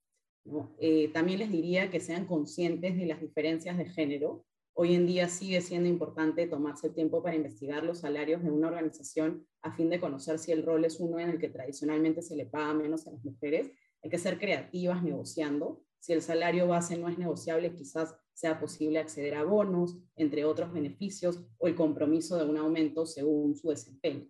también 1.12 1.40
les 1.40 1.50
diría 1.50 1.90
que 1.90 2.00
sean 2.00 2.26
conscientes 2.26 2.96
de 2.96 3.06
las 3.06 3.20
diferencias 3.20 3.76
de 3.76 3.86
género. 3.86 4.44
Hoy 4.72 4.94
en 4.94 5.06
día 5.06 5.28
sigue 5.28 5.60
siendo 5.60 5.88
importante 5.88 6.46
tomarse 6.46 6.86
el 6.86 6.94
tiempo 6.94 7.22
para 7.22 7.36
investigar 7.36 7.82
los 7.82 7.98
salarios 7.98 8.42
de 8.42 8.50
una 8.50 8.68
organización 8.68 9.44
a 9.62 9.72
fin 9.72 9.90
de 9.90 9.98
conocer 9.98 10.38
si 10.38 10.52
el 10.52 10.62
rol 10.62 10.84
es 10.84 11.00
uno 11.00 11.18
en 11.18 11.30
el 11.30 11.38
que 11.38 11.48
tradicionalmente 11.48 12.22
se 12.22 12.36
le 12.36 12.46
paga 12.46 12.72
menos 12.72 13.06
a 13.06 13.10
las 13.10 13.24
mujeres 13.24 13.72
hay 14.02 14.10
que 14.10 14.18
ser 14.18 14.38
creativas 14.38 15.02
negociando. 15.02 15.82
Si 16.00 16.12
el 16.12 16.22
salario 16.22 16.66
base 16.68 16.96
no 16.96 17.08
es 17.08 17.18
negociable, 17.18 17.74
quizás 17.74 18.14
sea 18.32 18.60
posible 18.60 18.98
acceder 18.98 19.34
a 19.34 19.44
bonos, 19.44 19.98
entre 20.16 20.44
otros 20.44 20.72
beneficios, 20.72 21.42
o 21.58 21.66
el 21.66 21.74
compromiso 21.74 22.36
de 22.36 22.44
un 22.44 22.56
aumento 22.56 23.04
según 23.04 23.56
su 23.56 23.70
desempeño. 23.70 24.28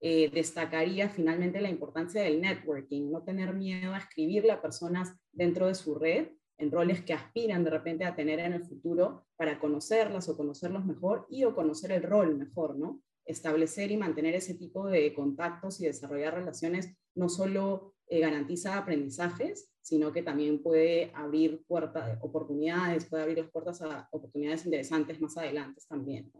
Eh, 0.00 0.30
destacaría 0.30 1.08
finalmente 1.08 1.60
la 1.60 1.70
importancia 1.70 2.22
del 2.22 2.40
networking, 2.40 3.10
no 3.10 3.22
tener 3.22 3.54
miedo 3.54 3.94
a 3.94 3.98
escribirle 3.98 4.52
a 4.52 4.60
personas 4.60 5.14
dentro 5.32 5.66
de 5.66 5.74
su 5.74 5.94
red 5.94 6.28
en 6.58 6.70
roles 6.70 7.02
que 7.02 7.14
aspiran 7.14 7.64
de 7.64 7.70
repente 7.70 8.04
a 8.04 8.14
tener 8.14 8.38
en 8.38 8.52
el 8.52 8.64
futuro 8.64 9.26
para 9.36 9.58
conocerlas 9.58 10.28
o 10.28 10.36
conocerlos 10.36 10.84
mejor 10.84 11.26
y 11.28 11.44
o 11.44 11.54
conocer 11.54 11.90
el 11.92 12.02
rol 12.02 12.36
mejor, 12.36 12.76
¿no? 12.76 13.02
Establecer 13.24 13.90
y 13.90 13.96
mantener 13.96 14.34
ese 14.34 14.54
tipo 14.54 14.86
de 14.86 15.12
contactos 15.14 15.80
y 15.80 15.86
desarrollar 15.86 16.34
relaciones 16.34 16.94
no 17.14 17.28
solo 17.28 17.94
eh, 18.06 18.20
garantiza 18.20 18.76
aprendizajes, 18.76 19.73
sino 19.84 20.10
que 20.10 20.22
también 20.22 20.62
puede 20.62 21.12
abrir 21.14 21.62
puertas, 21.66 22.18
oportunidades, 22.22 23.04
puede 23.04 23.22
abrir 23.22 23.38
las 23.38 23.50
puertas 23.50 23.82
a 23.82 24.08
oportunidades 24.12 24.64
interesantes 24.64 25.20
más 25.20 25.36
adelante 25.36 25.82
también. 25.86 26.32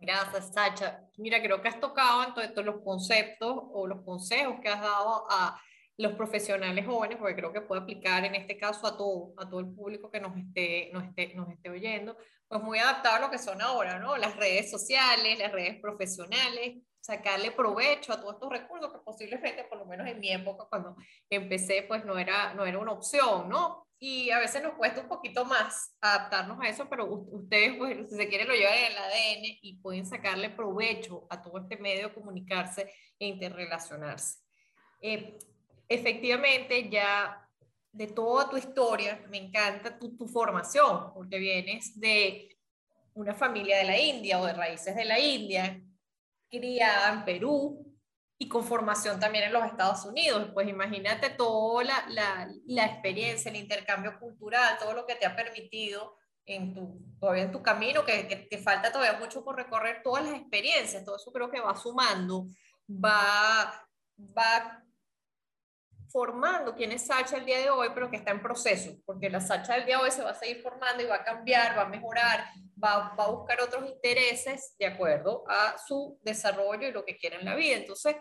Gracias, 0.00 0.52
Sacha. 0.52 1.08
Mira, 1.16 1.40
creo 1.40 1.62
que 1.62 1.68
has 1.68 1.78
tocado 1.78 2.24
en 2.24 2.52
todos 2.52 2.66
los 2.66 2.82
conceptos 2.82 3.56
o 3.72 3.86
los 3.86 4.02
consejos 4.02 4.56
que 4.60 4.68
has 4.68 4.80
dado 4.80 5.26
a 5.30 5.60
los 5.96 6.14
profesionales 6.14 6.84
jóvenes, 6.84 7.18
porque 7.18 7.36
creo 7.36 7.52
que 7.52 7.60
puede 7.60 7.82
aplicar 7.82 8.24
en 8.24 8.34
este 8.34 8.58
caso 8.58 8.84
a 8.88 8.96
todo, 8.96 9.32
a 9.36 9.48
todo 9.48 9.60
el 9.60 9.72
público 9.72 10.10
que 10.10 10.20
nos 10.20 10.36
esté, 10.36 10.90
nos 10.92 11.04
esté, 11.04 11.34
nos 11.36 11.48
esté 11.50 11.70
oyendo, 11.70 12.16
pues 12.48 12.60
muy 12.62 12.80
adaptado 12.80 13.16
a 13.16 13.20
lo 13.20 13.30
que 13.30 13.38
son 13.38 13.62
ahora, 13.62 14.00
¿no? 14.00 14.16
Las 14.16 14.34
redes 14.36 14.72
sociales, 14.72 15.38
las 15.38 15.52
redes 15.52 15.80
profesionales, 15.80 16.78
sacarle 17.06 17.52
provecho 17.52 18.12
a 18.12 18.20
todos 18.20 18.34
estos 18.34 18.50
recursos 18.50 18.92
que 18.92 18.98
posiblemente, 18.98 19.62
por 19.64 19.78
lo 19.78 19.86
menos 19.86 20.08
en 20.08 20.18
mi 20.18 20.32
época, 20.32 20.66
cuando 20.68 20.96
empecé, 21.30 21.84
pues 21.86 22.04
no 22.04 22.18
era, 22.18 22.52
no 22.54 22.66
era 22.66 22.80
una 22.80 22.92
opción, 22.92 23.48
¿no? 23.48 23.86
Y 23.98 24.30
a 24.30 24.40
veces 24.40 24.60
nos 24.60 24.74
cuesta 24.74 25.02
un 25.02 25.08
poquito 25.08 25.44
más 25.44 25.96
adaptarnos 26.00 26.60
a 26.60 26.68
eso, 26.68 26.88
pero 26.90 27.06
ustedes, 27.06 27.76
pues, 27.76 28.10
si 28.10 28.16
se 28.16 28.28
quieren, 28.28 28.48
lo 28.48 28.54
llevan 28.54 28.74
en 28.74 28.92
el 28.92 28.98
ADN 28.98 29.58
y 29.62 29.78
pueden 29.80 30.04
sacarle 30.04 30.50
provecho 30.50 31.28
a 31.30 31.40
todo 31.40 31.58
este 31.58 31.76
medio 31.76 32.08
de 32.08 32.14
comunicarse 32.14 32.92
e 33.20 33.26
interrelacionarse. 33.28 34.40
Eh, 35.00 35.38
efectivamente, 35.88 36.90
ya 36.90 37.48
de 37.92 38.08
toda 38.08 38.50
tu 38.50 38.56
historia, 38.56 39.24
me 39.30 39.38
encanta 39.38 39.96
tu, 39.96 40.16
tu 40.16 40.26
formación, 40.26 41.14
porque 41.14 41.38
vienes 41.38 41.98
de 41.98 42.48
una 43.14 43.32
familia 43.32 43.78
de 43.78 43.84
la 43.84 43.98
India 43.98 44.40
o 44.40 44.44
de 44.44 44.52
raíces 44.52 44.94
de 44.96 45.04
la 45.04 45.20
India, 45.20 45.80
criada 46.50 47.12
en 47.12 47.24
Perú 47.24 47.86
y 48.38 48.48
con 48.48 48.64
formación 48.64 49.18
también 49.18 49.44
en 49.44 49.52
los 49.52 49.64
Estados 49.64 50.04
Unidos. 50.04 50.50
Pues 50.52 50.68
imagínate 50.68 51.30
toda 51.30 51.84
la, 51.84 52.04
la, 52.08 52.48
la 52.66 52.86
experiencia, 52.86 53.50
el 53.50 53.56
intercambio 53.56 54.18
cultural, 54.18 54.76
todo 54.78 54.92
lo 54.92 55.06
que 55.06 55.14
te 55.14 55.26
ha 55.26 55.34
permitido 55.34 56.16
en 56.44 56.74
tu, 56.74 57.00
todavía 57.18 57.44
en 57.44 57.52
tu 57.52 57.62
camino, 57.62 58.04
que, 58.04 58.28
que, 58.28 58.36
te 58.36 58.58
falta 58.58 58.92
todavía 58.92 59.18
mucho 59.18 59.44
por 59.44 59.56
recorrer, 59.56 60.00
todas 60.02 60.24
las 60.24 60.34
experiencias, 60.34 61.04
todo 61.04 61.16
eso 61.16 61.32
creo 61.32 61.50
que 61.50 61.60
va 61.60 61.74
sumando, 61.74 62.46
va, 62.88 63.88
va 64.16 64.84
formando 66.10 66.74
quién 66.74 66.92
es 66.92 67.06
Sacha 67.06 67.36
el 67.36 67.44
día 67.44 67.58
de 67.58 67.70
hoy, 67.70 67.88
pero 67.94 68.10
que 68.10 68.16
está 68.16 68.30
en 68.30 68.42
proceso, 68.42 68.96
porque 69.04 69.30
la 69.30 69.40
Sacha 69.40 69.74
del 69.74 69.86
día 69.86 69.98
de 69.98 70.04
hoy 70.04 70.10
se 70.10 70.22
va 70.22 70.30
a 70.30 70.34
seguir 70.34 70.62
formando 70.62 71.02
y 71.02 71.06
va 71.06 71.16
a 71.16 71.24
cambiar, 71.24 71.76
va 71.76 71.82
a 71.82 71.88
mejorar, 71.88 72.44
va, 72.82 73.14
va, 73.18 73.24
a 73.24 73.30
buscar 73.30 73.60
otros 73.60 73.88
intereses 73.88 74.74
de 74.78 74.86
acuerdo 74.86 75.44
a 75.48 75.76
su 75.86 76.18
desarrollo 76.22 76.88
y 76.88 76.92
lo 76.92 77.04
que 77.04 77.16
quiere 77.16 77.36
en 77.36 77.44
la 77.44 77.54
vida. 77.54 77.76
Entonces, 77.76 78.16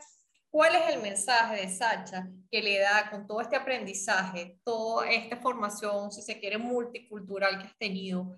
¿cuál 0.50 0.76
es 0.76 0.94
el 0.94 1.02
mensaje 1.02 1.58
de 1.58 1.70
Sacha 1.70 2.28
que 2.52 2.62
le 2.62 2.80
da 2.80 3.10
con 3.10 3.28
todo 3.28 3.42
este 3.42 3.56
aprendizaje, 3.56 4.60
toda 4.64 5.10
esta 5.10 5.38
formación, 5.38 6.12
si 6.12 6.22
se 6.22 6.40
quiere, 6.40 6.58
multicultural 6.58 7.60
que 7.60 7.68
has 7.68 7.78
tenido? 7.78 8.38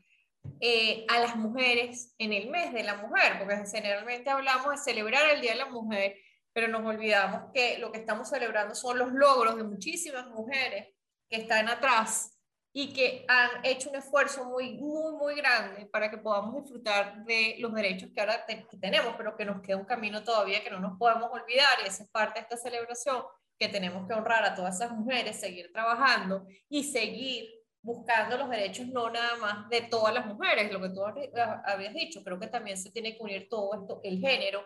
Eh, 0.59 1.05
a 1.09 1.19
las 1.19 1.35
mujeres 1.35 2.15
en 2.17 2.33
el 2.33 2.49
mes 2.49 2.73
de 2.73 2.83
la 2.83 2.95
mujer, 2.95 3.37
porque 3.37 3.63
generalmente 3.69 4.29
hablamos 4.29 4.71
de 4.71 4.77
celebrar 4.77 5.29
el 5.29 5.41
Día 5.41 5.51
de 5.51 5.57
la 5.57 5.69
Mujer, 5.69 6.15
pero 6.57 6.69
nos 6.69 6.83
olvidamos 6.87 7.51
que 7.53 7.77
lo 7.77 7.91
que 7.91 7.99
estamos 7.99 8.29
celebrando 8.29 8.73
son 8.73 8.97
los 8.97 9.11
logros 9.11 9.57
de 9.57 9.63
muchísimas 9.63 10.25
mujeres 10.25 10.87
que 11.29 11.41
están 11.41 11.69
atrás 11.69 12.35
y 12.73 12.93
que 12.93 13.25
han 13.27 13.63
hecho 13.63 13.91
un 13.91 13.97
esfuerzo 13.97 14.43
muy, 14.45 14.73
muy, 14.73 15.13
muy 15.13 15.35
grande 15.35 15.85
para 15.85 16.09
que 16.09 16.17
podamos 16.17 16.55
disfrutar 16.55 17.23
de 17.25 17.57
los 17.59 17.71
derechos 17.75 18.09
que 18.11 18.21
ahora 18.21 18.43
tenemos, 18.81 19.13
pero 19.15 19.37
que 19.37 19.45
nos 19.45 19.61
queda 19.61 19.77
un 19.77 19.85
camino 19.85 20.23
todavía 20.23 20.63
que 20.63 20.71
no 20.71 20.79
nos 20.79 20.97
podemos 20.97 21.29
olvidar. 21.31 21.77
Y 21.83 21.89
esa 21.89 22.05
es 22.05 22.09
parte 22.09 22.39
de 22.39 22.45
esta 22.45 22.57
celebración, 22.57 23.21
que 23.59 23.67
tenemos 23.67 24.07
que 24.07 24.15
honrar 24.15 24.43
a 24.43 24.55
todas 24.55 24.77
esas 24.77 24.89
mujeres, 24.93 25.39
seguir 25.39 25.71
trabajando 25.71 26.47
y 26.69 26.85
seguir 26.85 27.51
buscando 27.83 28.35
los 28.35 28.49
derechos 28.49 28.87
no 28.87 29.11
nada 29.11 29.37
más 29.37 29.69
de 29.69 29.81
todas 29.81 30.11
las 30.11 30.25
mujeres, 30.25 30.73
lo 30.73 30.81
que 30.81 30.89
tú 30.89 31.03
habías 31.05 31.93
dicho, 31.93 32.23
creo 32.23 32.39
que 32.39 32.47
también 32.47 32.77
se 32.77 32.89
tiene 32.89 33.15
que 33.15 33.21
unir 33.21 33.47
todo 33.47 33.75
esto, 33.75 34.01
el 34.03 34.19
género, 34.19 34.65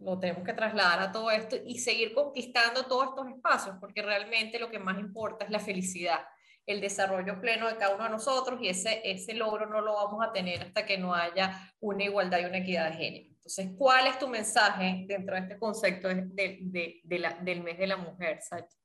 lo 0.00 0.18
tenemos 0.18 0.44
que 0.44 0.52
trasladar 0.52 1.00
a 1.00 1.12
todo 1.12 1.30
esto 1.30 1.56
y 1.66 1.78
seguir 1.78 2.14
conquistando 2.14 2.84
todos 2.84 3.08
estos 3.08 3.28
espacios, 3.28 3.76
porque 3.80 4.02
realmente 4.02 4.58
lo 4.58 4.70
que 4.70 4.78
más 4.78 4.98
importa 4.98 5.44
es 5.44 5.50
la 5.50 5.58
felicidad, 5.58 6.20
el 6.66 6.80
desarrollo 6.80 7.40
pleno 7.40 7.66
de 7.66 7.76
cada 7.76 7.94
uno 7.94 8.04
de 8.04 8.10
nosotros 8.10 8.60
y 8.62 8.68
ese, 8.68 9.00
ese 9.04 9.34
logro 9.34 9.66
no 9.66 9.80
lo 9.80 9.94
vamos 9.94 10.24
a 10.24 10.32
tener 10.32 10.62
hasta 10.62 10.84
que 10.84 10.98
no 10.98 11.14
haya 11.14 11.72
una 11.80 12.04
igualdad 12.04 12.40
y 12.40 12.44
una 12.44 12.58
equidad 12.58 12.90
de 12.90 12.96
género. 12.96 13.28
Entonces, 13.48 13.70
¿cuál 13.78 14.06
es 14.06 14.18
tu 14.18 14.28
mensaje 14.28 15.04
dentro 15.08 15.34
de 15.34 15.40
este 15.40 15.58
concepto 15.58 16.08
de, 16.08 16.58
de, 16.60 17.00
del 17.42 17.62
mes 17.62 17.78
de 17.78 17.86
la 17.86 17.96
mujer, 17.96 18.42
Sacha? 18.42 18.76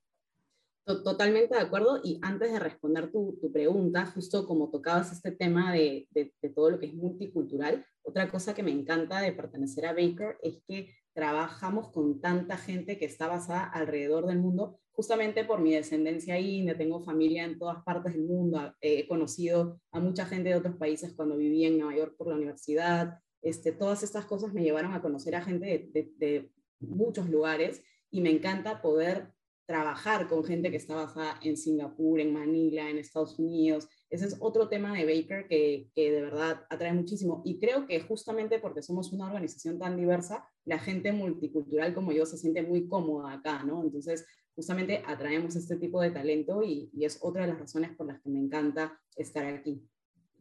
Totalmente 0.85 1.55
de 1.55 1.61
acuerdo. 1.61 1.99
Y 2.03 2.19
antes 2.21 2.51
de 2.51 2.59
responder 2.59 3.11
tu, 3.11 3.37
tu 3.41 3.51
pregunta, 3.51 4.05
justo 4.05 4.45
como 4.45 4.69
tocabas 4.69 5.11
este 5.11 5.31
tema 5.31 5.73
de, 5.73 6.07
de, 6.11 6.49
todo 6.49 6.71
lo 6.71 6.79
que 6.79 6.87
es 6.87 6.93
multicultural, 6.93 7.85
otra 8.01 8.29
cosa 8.29 8.53
que 8.53 8.63
me 8.63 8.71
encanta 8.71 9.21
de 9.21 9.31
pertenecer 9.31 9.85
a 9.85 9.93
Baker 9.93 10.37
es 10.41 10.61
que 10.67 10.93
trabajamos 11.13 11.89
con 11.91 12.19
tanta 12.19 12.57
gente 12.57 12.97
que 12.97 13.05
está 13.05 13.27
basada 13.27 13.63
alrededor 13.63 14.27
del 14.27 14.39
mundo, 14.39 14.79
justamente 14.91 15.45
por 15.45 15.59
mi 15.59 15.73
descendencia 15.73 16.39
india, 16.39 16.77
tengo 16.77 17.03
familia 17.03 17.45
en 17.45 17.57
todas 17.57 17.83
partes 17.83 18.13
del 18.13 18.23
mundo, 18.23 18.73
he 18.81 19.07
conocido 19.07 19.79
a 19.91 19.99
mucha 19.99 20.25
gente 20.25 20.49
de 20.49 20.55
otros 20.55 20.75
países 20.75 21.13
cuando 21.13 21.37
viví 21.37 21.65
en 21.65 21.77
Nueva 21.77 21.95
York 21.95 22.15
por 22.17 22.27
la 22.27 22.35
universidad, 22.35 23.19
este, 23.41 23.71
todas 23.71 24.03
estas 24.03 24.25
cosas 24.25 24.53
me 24.53 24.63
llevaron 24.63 24.93
a 24.93 25.01
conocer 25.01 25.35
a 25.35 25.41
gente 25.43 25.89
de 25.93 26.51
muchos 26.79 27.29
lugares 27.29 27.83
y 28.09 28.21
me 28.21 28.29
encanta 28.29 28.81
poder 28.81 29.33
trabajar 29.65 30.27
con 30.27 30.43
gente 30.43 30.71
que 30.71 30.77
está 30.77 30.95
basada 30.95 31.39
en 31.41 31.57
Singapur, 31.57 32.19
en 32.19 32.33
Manila, 32.33 32.89
en 32.89 32.97
Estados 32.97 33.39
Unidos. 33.39 33.87
Ese 34.13 34.27
es 34.27 34.37
otro 34.39 34.69
tema 34.69 34.93
de 34.93 35.05
Baker 35.05 35.47
que, 35.47 35.89
de 35.95 36.21
verdad 36.21 36.67
atrae 36.69 36.93
muchísimo. 36.93 37.41
Y 37.43 37.57
creo 37.57 37.87
que 37.87 37.99
justamente 37.99 38.59
porque 38.59 38.83
somos 38.83 39.11
una 39.11 39.25
organización 39.25 39.79
tan 39.79 39.97
diversa, 39.97 40.47
la 40.65 40.77
gente 40.77 41.11
multicultural 41.11 41.95
como 41.95 42.11
yo 42.11 42.27
se 42.27 42.37
siente 42.37 42.61
muy 42.61 42.87
cómoda 42.87 43.33
acá, 43.33 43.63
¿no? 43.63 43.81
Entonces, 43.81 44.23
justamente 44.53 45.01
atraemos 45.07 45.55
este 45.55 45.77
tipo 45.77 45.99
de 45.99 46.11
talento 46.11 46.61
y 46.61 46.91
es 47.03 47.17
otra 47.23 47.41
de 47.41 47.47
las 47.47 47.59
razones 47.59 47.95
por 47.97 48.05
las 48.05 48.21
que 48.21 48.29
me 48.29 48.37
encanta 48.37 49.01
estar 49.15 49.47
aquí. 49.47 49.83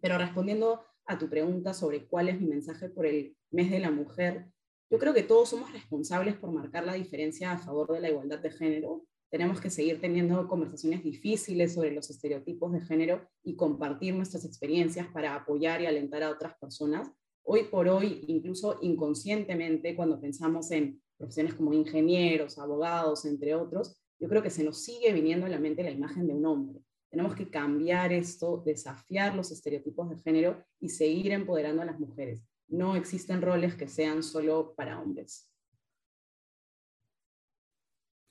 Pero 0.02 0.18
respondiendo 0.18 0.84
a 1.06 1.16
tu 1.16 1.30
pregunta 1.30 1.72
sobre 1.72 2.06
cuál 2.06 2.28
es 2.28 2.38
mi 2.38 2.48
mensaje 2.48 2.90
por 2.90 3.06
el 3.06 3.34
mes 3.50 3.70
de 3.70 3.80
la 3.80 3.90
mujer, 3.90 4.48
yo 4.90 4.98
creo 4.98 5.14
que 5.14 5.22
todos 5.22 5.48
somos 5.48 5.72
responsables 5.72 6.36
por 6.36 6.52
marcar 6.52 6.84
la 6.84 6.92
diferencia 6.92 7.52
a 7.52 7.56
favor 7.58 7.90
de 7.94 8.00
la 8.02 8.10
igualdad 8.10 8.40
de 8.40 8.50
género 8.50 9.06
tenemos 9.32 9.62
que 9.62 9.70
seguir 9.70 9.98
teniendo 9.98 10.46
conversaciones 10.46 11.02
difíciles 11.02 11.72
sobre 11.72 11.90
los 11.90 12.10
estereotipos 12.10 12.70
de 12.70 12.82
género 12.82 13.26
y 13.42 13.56
compartir 13.56 14.14
nuestras 14.14 14.44
experiencias 14.44 15.06
para 15.06 15.34
apoyar 15.34 15.80
y 15.80 15.86
alentar 15.86 16.22
a 16.22 16.30
otras 16.30 16.54
personas. 16.58 17.10
Hoy 17.42 17.64
por 17.70 17.88
hoy, 17.88 18.26
incluso 18.28 18.78
inconscientemente, 18.82 19.96
cuando 19.96 20.20
pensamos 20.20 20.70
en 20.70 21.00
profesiones 21.16 21.54
como 21.54 21.72
ingenieros, 21.72 22.58
abogados, 22.58 23.24
entre 23.24 23.54
otros, 23.54 23.96
yo 24.20 24.28
creo 24.28 24.42
que 24.42 24.50
se 24.50 24.64
nos 24.64 24.84
sigue 24.84 25.14
viniendo 25.14 25.46
a 25.46 25.48
la 25.48 25.58
mente 25.58 25.82
la 25.82 25.90
imagen 25.90 26.26
de 26.26 26.34
un 26.34 26.44
hombre. 26.44 26.82
Tenemos 27.08 27.34
que 27.34 27.48
cambiar 27.48 28.12
esto, 28.12 28.62
desafiar 28.66 29.34
los 29.34 29.50
estereotipos 29.50 30.10
de 30.10 30.18
género 30.18 30.62
y 30.78 30.90
seguir 30.90 31.32
empoderando 31.32 31.80
a 31.80 31.86
las 31.86 31.98
mujeres. 31.98 32.42
No 32.68 32.96
existen 32.96 33.40
roles 33.40 33.76
que 33.76 33.88
sean 33.88 34.22
solo 34.22 34.74
para 34.76 35.00
hombres. 35.00 35.51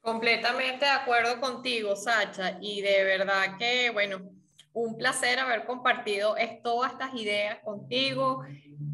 Completamente 0.01 0.85
de 0.85 0.91
acuerdo 0.91 1.39
contigo, 1.39 1.95
Sacha, 1.95 2.57
y 2.59 2.81
de 2.81 3.03
verdad 3.03 3.55
que, 3.57 3.91
bueno, 3.91 4.31
un 4.73 4.97
placer 4.97 5.39
haber 5.39 5.65
compartido 5.65 6.35
todas 6.63 6.93
estas 6.93 7.13
ideas 7.15 7.59
contigo. 7.59 8.43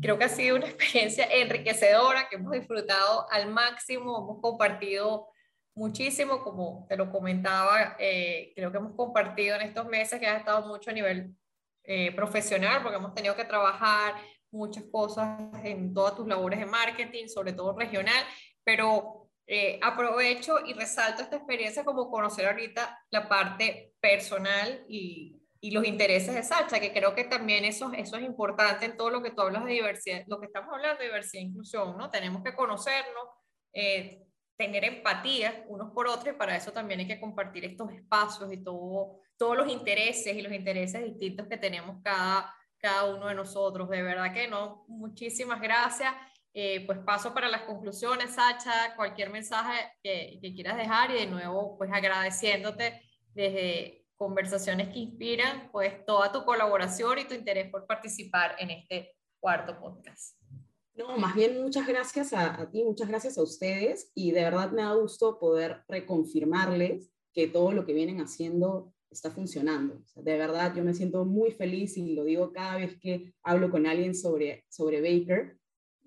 Creo 0.02 0.18
que 0.18 0.26
ha 0.26 0.30
sido 0.30 0.56
una 0.56 0.68
experiencia 0.68 1.26
enriquecedora, 1.32 2.28
que 2.30 2.36
hemos 2.36 2.52
disfrutado 2.52 3.30
al 3.30 3.52
máximo, 3.52 4.18
hemos 4.18 4.42
compartido 4.42 5.28
muchísimo, 5.76 6.44
como 6.44 6.86
te 6.90 6.98
lo 6.98 7.12
comentaba, 7.12 7.96
eh, 8.00 8.52
creo 8.56 8.72
que 8.72 8.78
hemos 8.78 8.96
compartido 8.96 9.56
en 9.56 9.62
estos 9.62 9.86
meses 9.86 10.20
que 10.20 10.26
ha 10.26 10.38
estado 10.38 10.68
mucho 10.68 10.90
a 10.90 10.94
nivel 10.94 11.36
eh, 11.84 12.12
profesional, 12.16 12.82
porque 12.82 12.98
hemos 12.98 13.14
tenido 13.14 13.36
que 13.36 13.46
trabajar 13.46 14.16
muchas 14.50 14.84
cosas 14.92 15.40
en 15.64 15.94
todas 15.94 16.16
tus 16.16 16.28
labores 16.28 16.60
de 16.60 16.66
marketing, 16.66 17.28
sobre 17.28 17.54
todo 17.54 17.78
regional, 17.78 18.26
pero 18.64 19.17
eh, 19.50 19.80
aprovecho 19.82 20.60
y 20.66 20.74
resalto 20.74 21.22
esta 21.22 21.38
experiencia 21.38 21.86
como 21.86 22.12
conocer 22.12 22.48
ahorita 22.48 23.00
la 23.12 23.30
parte 23.30 23.94
personal 24.02 24.84
y, 24.90 25.42
y, 25.62 25.72
los 25.72 25.86
intereses 25.86 26.36
de 26.36 26.44
Sacha, 26.44 26.82
que 26.82 26.92
creo 26.92 27.16
que 27.16 27.24
también 27.24 27.64
eso, 27.64 27.90
eso 27.94 28.18
es 28.18 28.24
importante 28.24 28.86
en 28.86 28.98
todo 28.98 29.10
lo 29.10 29.24
que 29.24 29.32
tú 29.32 29.42
hablas 29.42 29.64
de 29.64 29.72
diversidad, 29.72 30.24
lo 30.28 30.42
que 30.42 30.48
estamos 30.48 30.74
hablando 30.74 31.00
de 31.00 31.06
diversidad 31.06 31.44
e 31.44 31.46
inclusión, 31.46 31.98
¿no? 31.98 32.10
Tenemos 32.10 32.44
que 32.44 32.54
conocernos, 32.54 33.24
eh, 33.72 34.28
tener 34.58 34.84
empatía 34.84 35.64
unos 35.70 35.92
por 35.94 36.08
otros 36.08 36.36
y 36.36 36.38
para 36.38 36.58
eso 36.58 36.74
también 36.74 37.00
hay 37.00 37.08
que 37.08 37.20
compartir 37.20 37.64
estos 37.64 37.90
espacios 37.94 38.52
y 38.52 38.62
todo, 38.62 39.22
todos 39.38 39.56
los 39.56 39.70
intereses 39.70 40.36
y 40.36 40.42
los 40.42 40.52
intereses 40.52 41.04
distintos 41.06 41.48
que 41.48 41.58
tenemos 41.58 42.02
cada, 42.04 42.54
cada 42.80 43.06
uno 43.06 43.28
de 43.28 43.36
nosotros. 43.36 43.88
De 43.90 44.02
verdad 44.02 44.34
que 44.34 44.50
no, 44.50 44.84
muchísimas 44.90 45.62
gracias. 45.62 46.14
Eh, 46.60 46.84
pues 46.88 46.98
paso 47.06 47.36
para 47.36 47.50
las 47.50 47.62
conclusiones, 47.62 48.32
Sacha, 48.32 48.96
cualquier 48.96 49.30
mensaje 49.30 49.92
que, 50.02 50.40
quieras 50.56 50.76
dejar 50.76 51.12
y 51.12 51.14
de 51.14 51.28
nuevo, 51.28 51.78
pues 51.78 51.92
agradeciéndote 51.94 53.00
desde 53.36 54.08
Conversaciones 54.16 54.90
que 54.90 54.98
Inspiran, 54.98 55.70
pues 55.72 56.04
toda 56.04 56.32
tu 56.32 56.44
colaboración 56.46 57.20
y 57.20 57.26
tu 57.26 57.36
interés 57.36 57.70
por 57.70 57.86
participar 57.86 58.56
en 58.58 58.72
este 58.72 59.16
cuarto 59.40 59.80
podcast. 59.80 60.36
No, 60.96 61.16
más 61.20 61.36
bien 61.36 61.62
muchas 61.62 61.86
gracias 61.86 62.34
a, 62.34 62.68
ti, 62.72 62.84
muchas 62.84 63.08
gracias 63.08 63.38
a 63.38 63.44
ustedes 63.44 64.12
y 64.16 64.32
de 64.32 64.42
verdad 64.42 64.72
me 64.72 64.82
da 64.82 64.96
gusto 64.96 65.38
poder 65.38 65.84
reconfirmarles 65.88 67.12
que 67.34 67.48
todo 67.48 67.72
lo 67.72 67.86
que 67.86 67.94
vienen 67.94 68.20
haciendo 68.20 68.96
está 69.12 69.30
funcionando. 69.30 70.02
de 70.16 70.38
verdad, 70.40 70.74
yo 70.76 70.84
me 70.84 70.96
siento 70.96 71.24
muy 71.24 71.52
feliz 71.52 71.98
y 71.98 72.16
lo 72.16 72.24
digo 72.24 72.52
cada 72.52 72.78
vez 72.78 72.98
que 73.00 73.36
hablo 73.44 73.70
con 73.70 73.86
alguien 73.86 74.16
sobre, 74.16 74.66
sobre 74.70 75.02
Baker, 75.02 75.57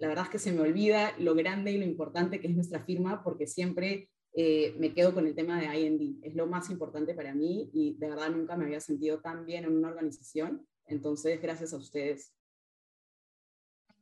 la 0.00 0.08
verdad 0.08 0.24
es 0.24 0.30
que 0.30 0.38
se 0.38 0.52
me 0.52 0.62
olvida 0.62 1.12
lo 1.18 1.34
grande 1.34 1.72
y 1.72 1.78
lo 1.78 1.84
importante 1.84 2.40
que 2.40 2.48
es 2.48 2.54
nuestra 2.54 2.80
firma 2.80 3.22
porque 3.22 3.46
siempre 3.46 4.08
eh, 4.32 4.74
me 4.78 4.94
quedo 4.94 5.12
con 5.12 5.26
el 5.26 5.34
tema 5.34 5.60
de 5.60 5.78
IND. 5.78 6.24
Es 6.24 6.34
lo 6.34 6.46
más 6.46 6.70
importante 6.70 7.14
para 7.14 7.34
mí 7.34 7.70
y 7.74 7.96
de 7.98 8.08
verdad 8.08 8.30
nunca 8.30 8.56
me 8.56 8.64
había 8.64 8.80
sentido 8.80 9.20
tan 9.20 9.44
bien 9.44 9.64
en 9.64 9.76
una 9.76 9.88
organización. 9.88 10.66
Entonces, 10.86 11.40
gracias 11.42 11.74
a 11.74 11.76
ustedes. 11.76 12.34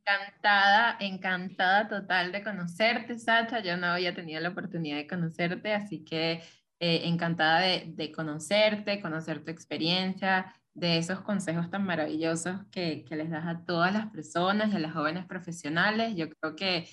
Encantada, 0.06 0.96
encantada 1.00 1.88
total 1.88 2.30
de 2.30 2.44
conocerte, 2.44 3.18
Sacha. 3.18 3.60
Yo 3.60 3.76
no 3.76 3.88
había 3.88 4.14
tenido 4.14 4.40
la 4.40 4.50
oportunidad 4.50 4.98
de 4.98 5.08
conocerte, 5.08 5.74
así 5.74 6.04
que 6.04 6.42
eh, 6.78 7.02
encantada 7.08 7.60
de, 7.60 7.92
de, 7.94 8.12
conocerte, 8.12 9.02
conocer 9.02 9.44
tu 9.44 9.50
experiencia, 9.50 10.54
de 10.78 10.98
esos 10.98 11.20
consejos 11.20 11.70
tan 11.70 11.84
maravillosos 11.84 12.60
que, 12.70 13.04
que, 13.04 13.16
les 13.16 13.30
das 13.30 13.46
a 13.46 13.64
todas 13.64 13.92
las 13.92 14.06
personas 14.10 14.72
y 14.72 14.76
a 14.76 14.78
las 14.78 14.92
jóvenes 14.92 15.26
profesionales. 15.26 16.14
Yo 16.16 16.28
creo 16.30 16.54
que 16.54 16.88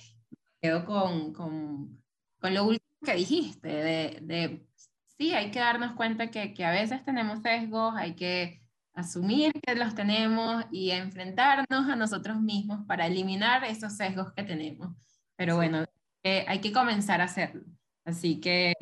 quedo 0.62 0.86
con, 0.86 1.34
con, 1.34 2.02
con 2.39 2.54
lo 2.54 2.63
último 2.65 2.86
que 3.04 3.15
dijiste, 3.15 3.67
de, 3.67 4.19
de, 4.24 4.65
sí, 5.17 5.34
hay 5.34 5.52
que 5.52 5.60
darnos 5.60 5.93
cuenta 5.95 6.32
que, 6.32 6.54
que, 6.54 6.65
a 6.65 6.71
veces 6.71 7.04
tenemos 7.06 7.41
sesgos, 7.41 7.93
hay 7.95 8.15
que 8.15 8.63
asumir 8.93 9.52
que 9.62 9.76
los 9.76 9.93
tenemos 9.93 10.65
y 10.71 10.91
enfrentarnos 10.91 11.89
a 11.89 11.95
nosotros 11.95 12.41
mismos 12.41 12.86
para 12.88 13.06
eliminar 13.08 13.63
esos 13.65 13.95
sesgos 13.95 14.34
que 14.34 14.43
tenemos. 14.43 14.95
Pero 15.36 15.58
bueno, 15.58 15.86
eh, 16.24 16.45
hay 16.48 16.60
que 16.60 16.71
comenzar 16.71 17.21
a 17.21 17.26
hacerlo. 17.26 17.63
Así 18.06 18.39
que 18.39 18.74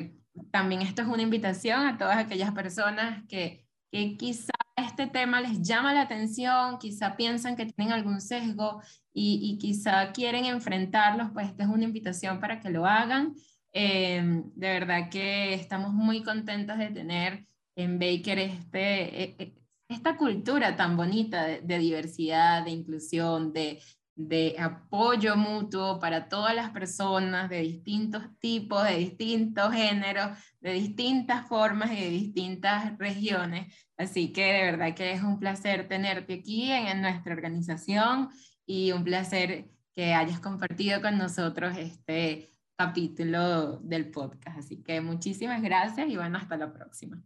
también 0.50 0.82
esto 0.82 1.02
es 1.02 1.08
una 1.08 1.22
invitación 1.22 1.86
a 1.86 1.98
todas 1.98 2.16
aquellas 2.16 2.52
personas 2.52 3.22
que, 3.28 3.66
que 3.90 4.16
quizá 4.16 4.53
este 4.76 5.06
tema 5.06 5.40
les 5.40 5.62
llama 5.62 5.94
la 5.94 6.02
atención, 6.02 6.78
quizá 6.78 7.16
piensan 7.16 7.56
que 7.56 7.66
tienen 7.66 7.92
algún 7.92 8.20
sesgo 8.20 8.82
y, 9.12 9.58
quizá 9.60 10.12
quieren 10.12 10.44
enfrentarlos, 10.46 11.30
pues 11.32 11.48
esta 11.48 11.64
es 11.64 11.68
una 11.68 11.84
invitación 11.84 12.40
para 12.40 12.60
que 12.60 12.70
lo 12.70 12.86
hagan. 12.86 13.34
Em, 13.72 14.44
de 14.54 14.68
verdad 14.68 15.10
que 15.10 15.54
estamos 15.54 15.92
muy 15.92 16.22
contentos 16.22 16.78
de 16.78 16.90
tener 16.90 17.46
en 17.76 17.98
Baker 17.98 18.38
este, 18.38 19.22
e, 19.22 19.36
e, 19.38 19.54
esta 19.88 20.16
cultura 20.16 20.76
tan 20.76 20.96
bonita 20.96 21.44
de 21.44 21.78
diversidad, 21.78 22.64
de 22.64 22.70
inclusión, 22.70 23.52
de, 23.52 23.80
de 24.16 24.54
apoyo 24.58 25.36
mutuo 25.36 25.98
para 25.98 26.28
todas 26.28 26.54
las 26.54 26.70
personas 26.70 27.50
de 27.50 27.60
distintos 27.60 28.22
tipos, 28.38 28.84
de 28.84 28.96
distintos 28.96 29.72
géneros, 29.72 30.38
de 30.60 30.72
distintas 30.72 31.48
formas 31.48 31.90
y 31.92 31.96
de 31.96 32.10
distintas 32.10 32.96
regiones. 32.98 33.74
Así 33.96 34.32
que 34.32 34.44
de 34.44 34.62
verdad 34.62 34.94
que 34.94 35.12
es 35.12 35.22
un 35.22 35.38
placer 35.38 35.88
tenerte 35.88 36.34
aquí 36.34 36.70
en, 36.70 37.02
nuestra 37.02 37.34
organización 37.34 38.28
y 38.66 38.92
un 38.92 39.04
placer 39.04 39.70
que 39.94 40.14
hayas 40.14 40.40
compartido 40.40 41.00
con 41.00 41.18
nosotros 41.18 41.76
este 41.76 42.50
capítulo 42.76 43.78
del 43.80 44.10
podcast. 44.10 44.58
Así 44.58 44.82
que 44.82 45.00
muchísimas 45.00 45.62
gracias 45.62 46.08
y 46.08 46.16
bueno, 46.16 46.38
hasta 46.38 46.56
la 46.56 46.72
próxima. 46.72 47.22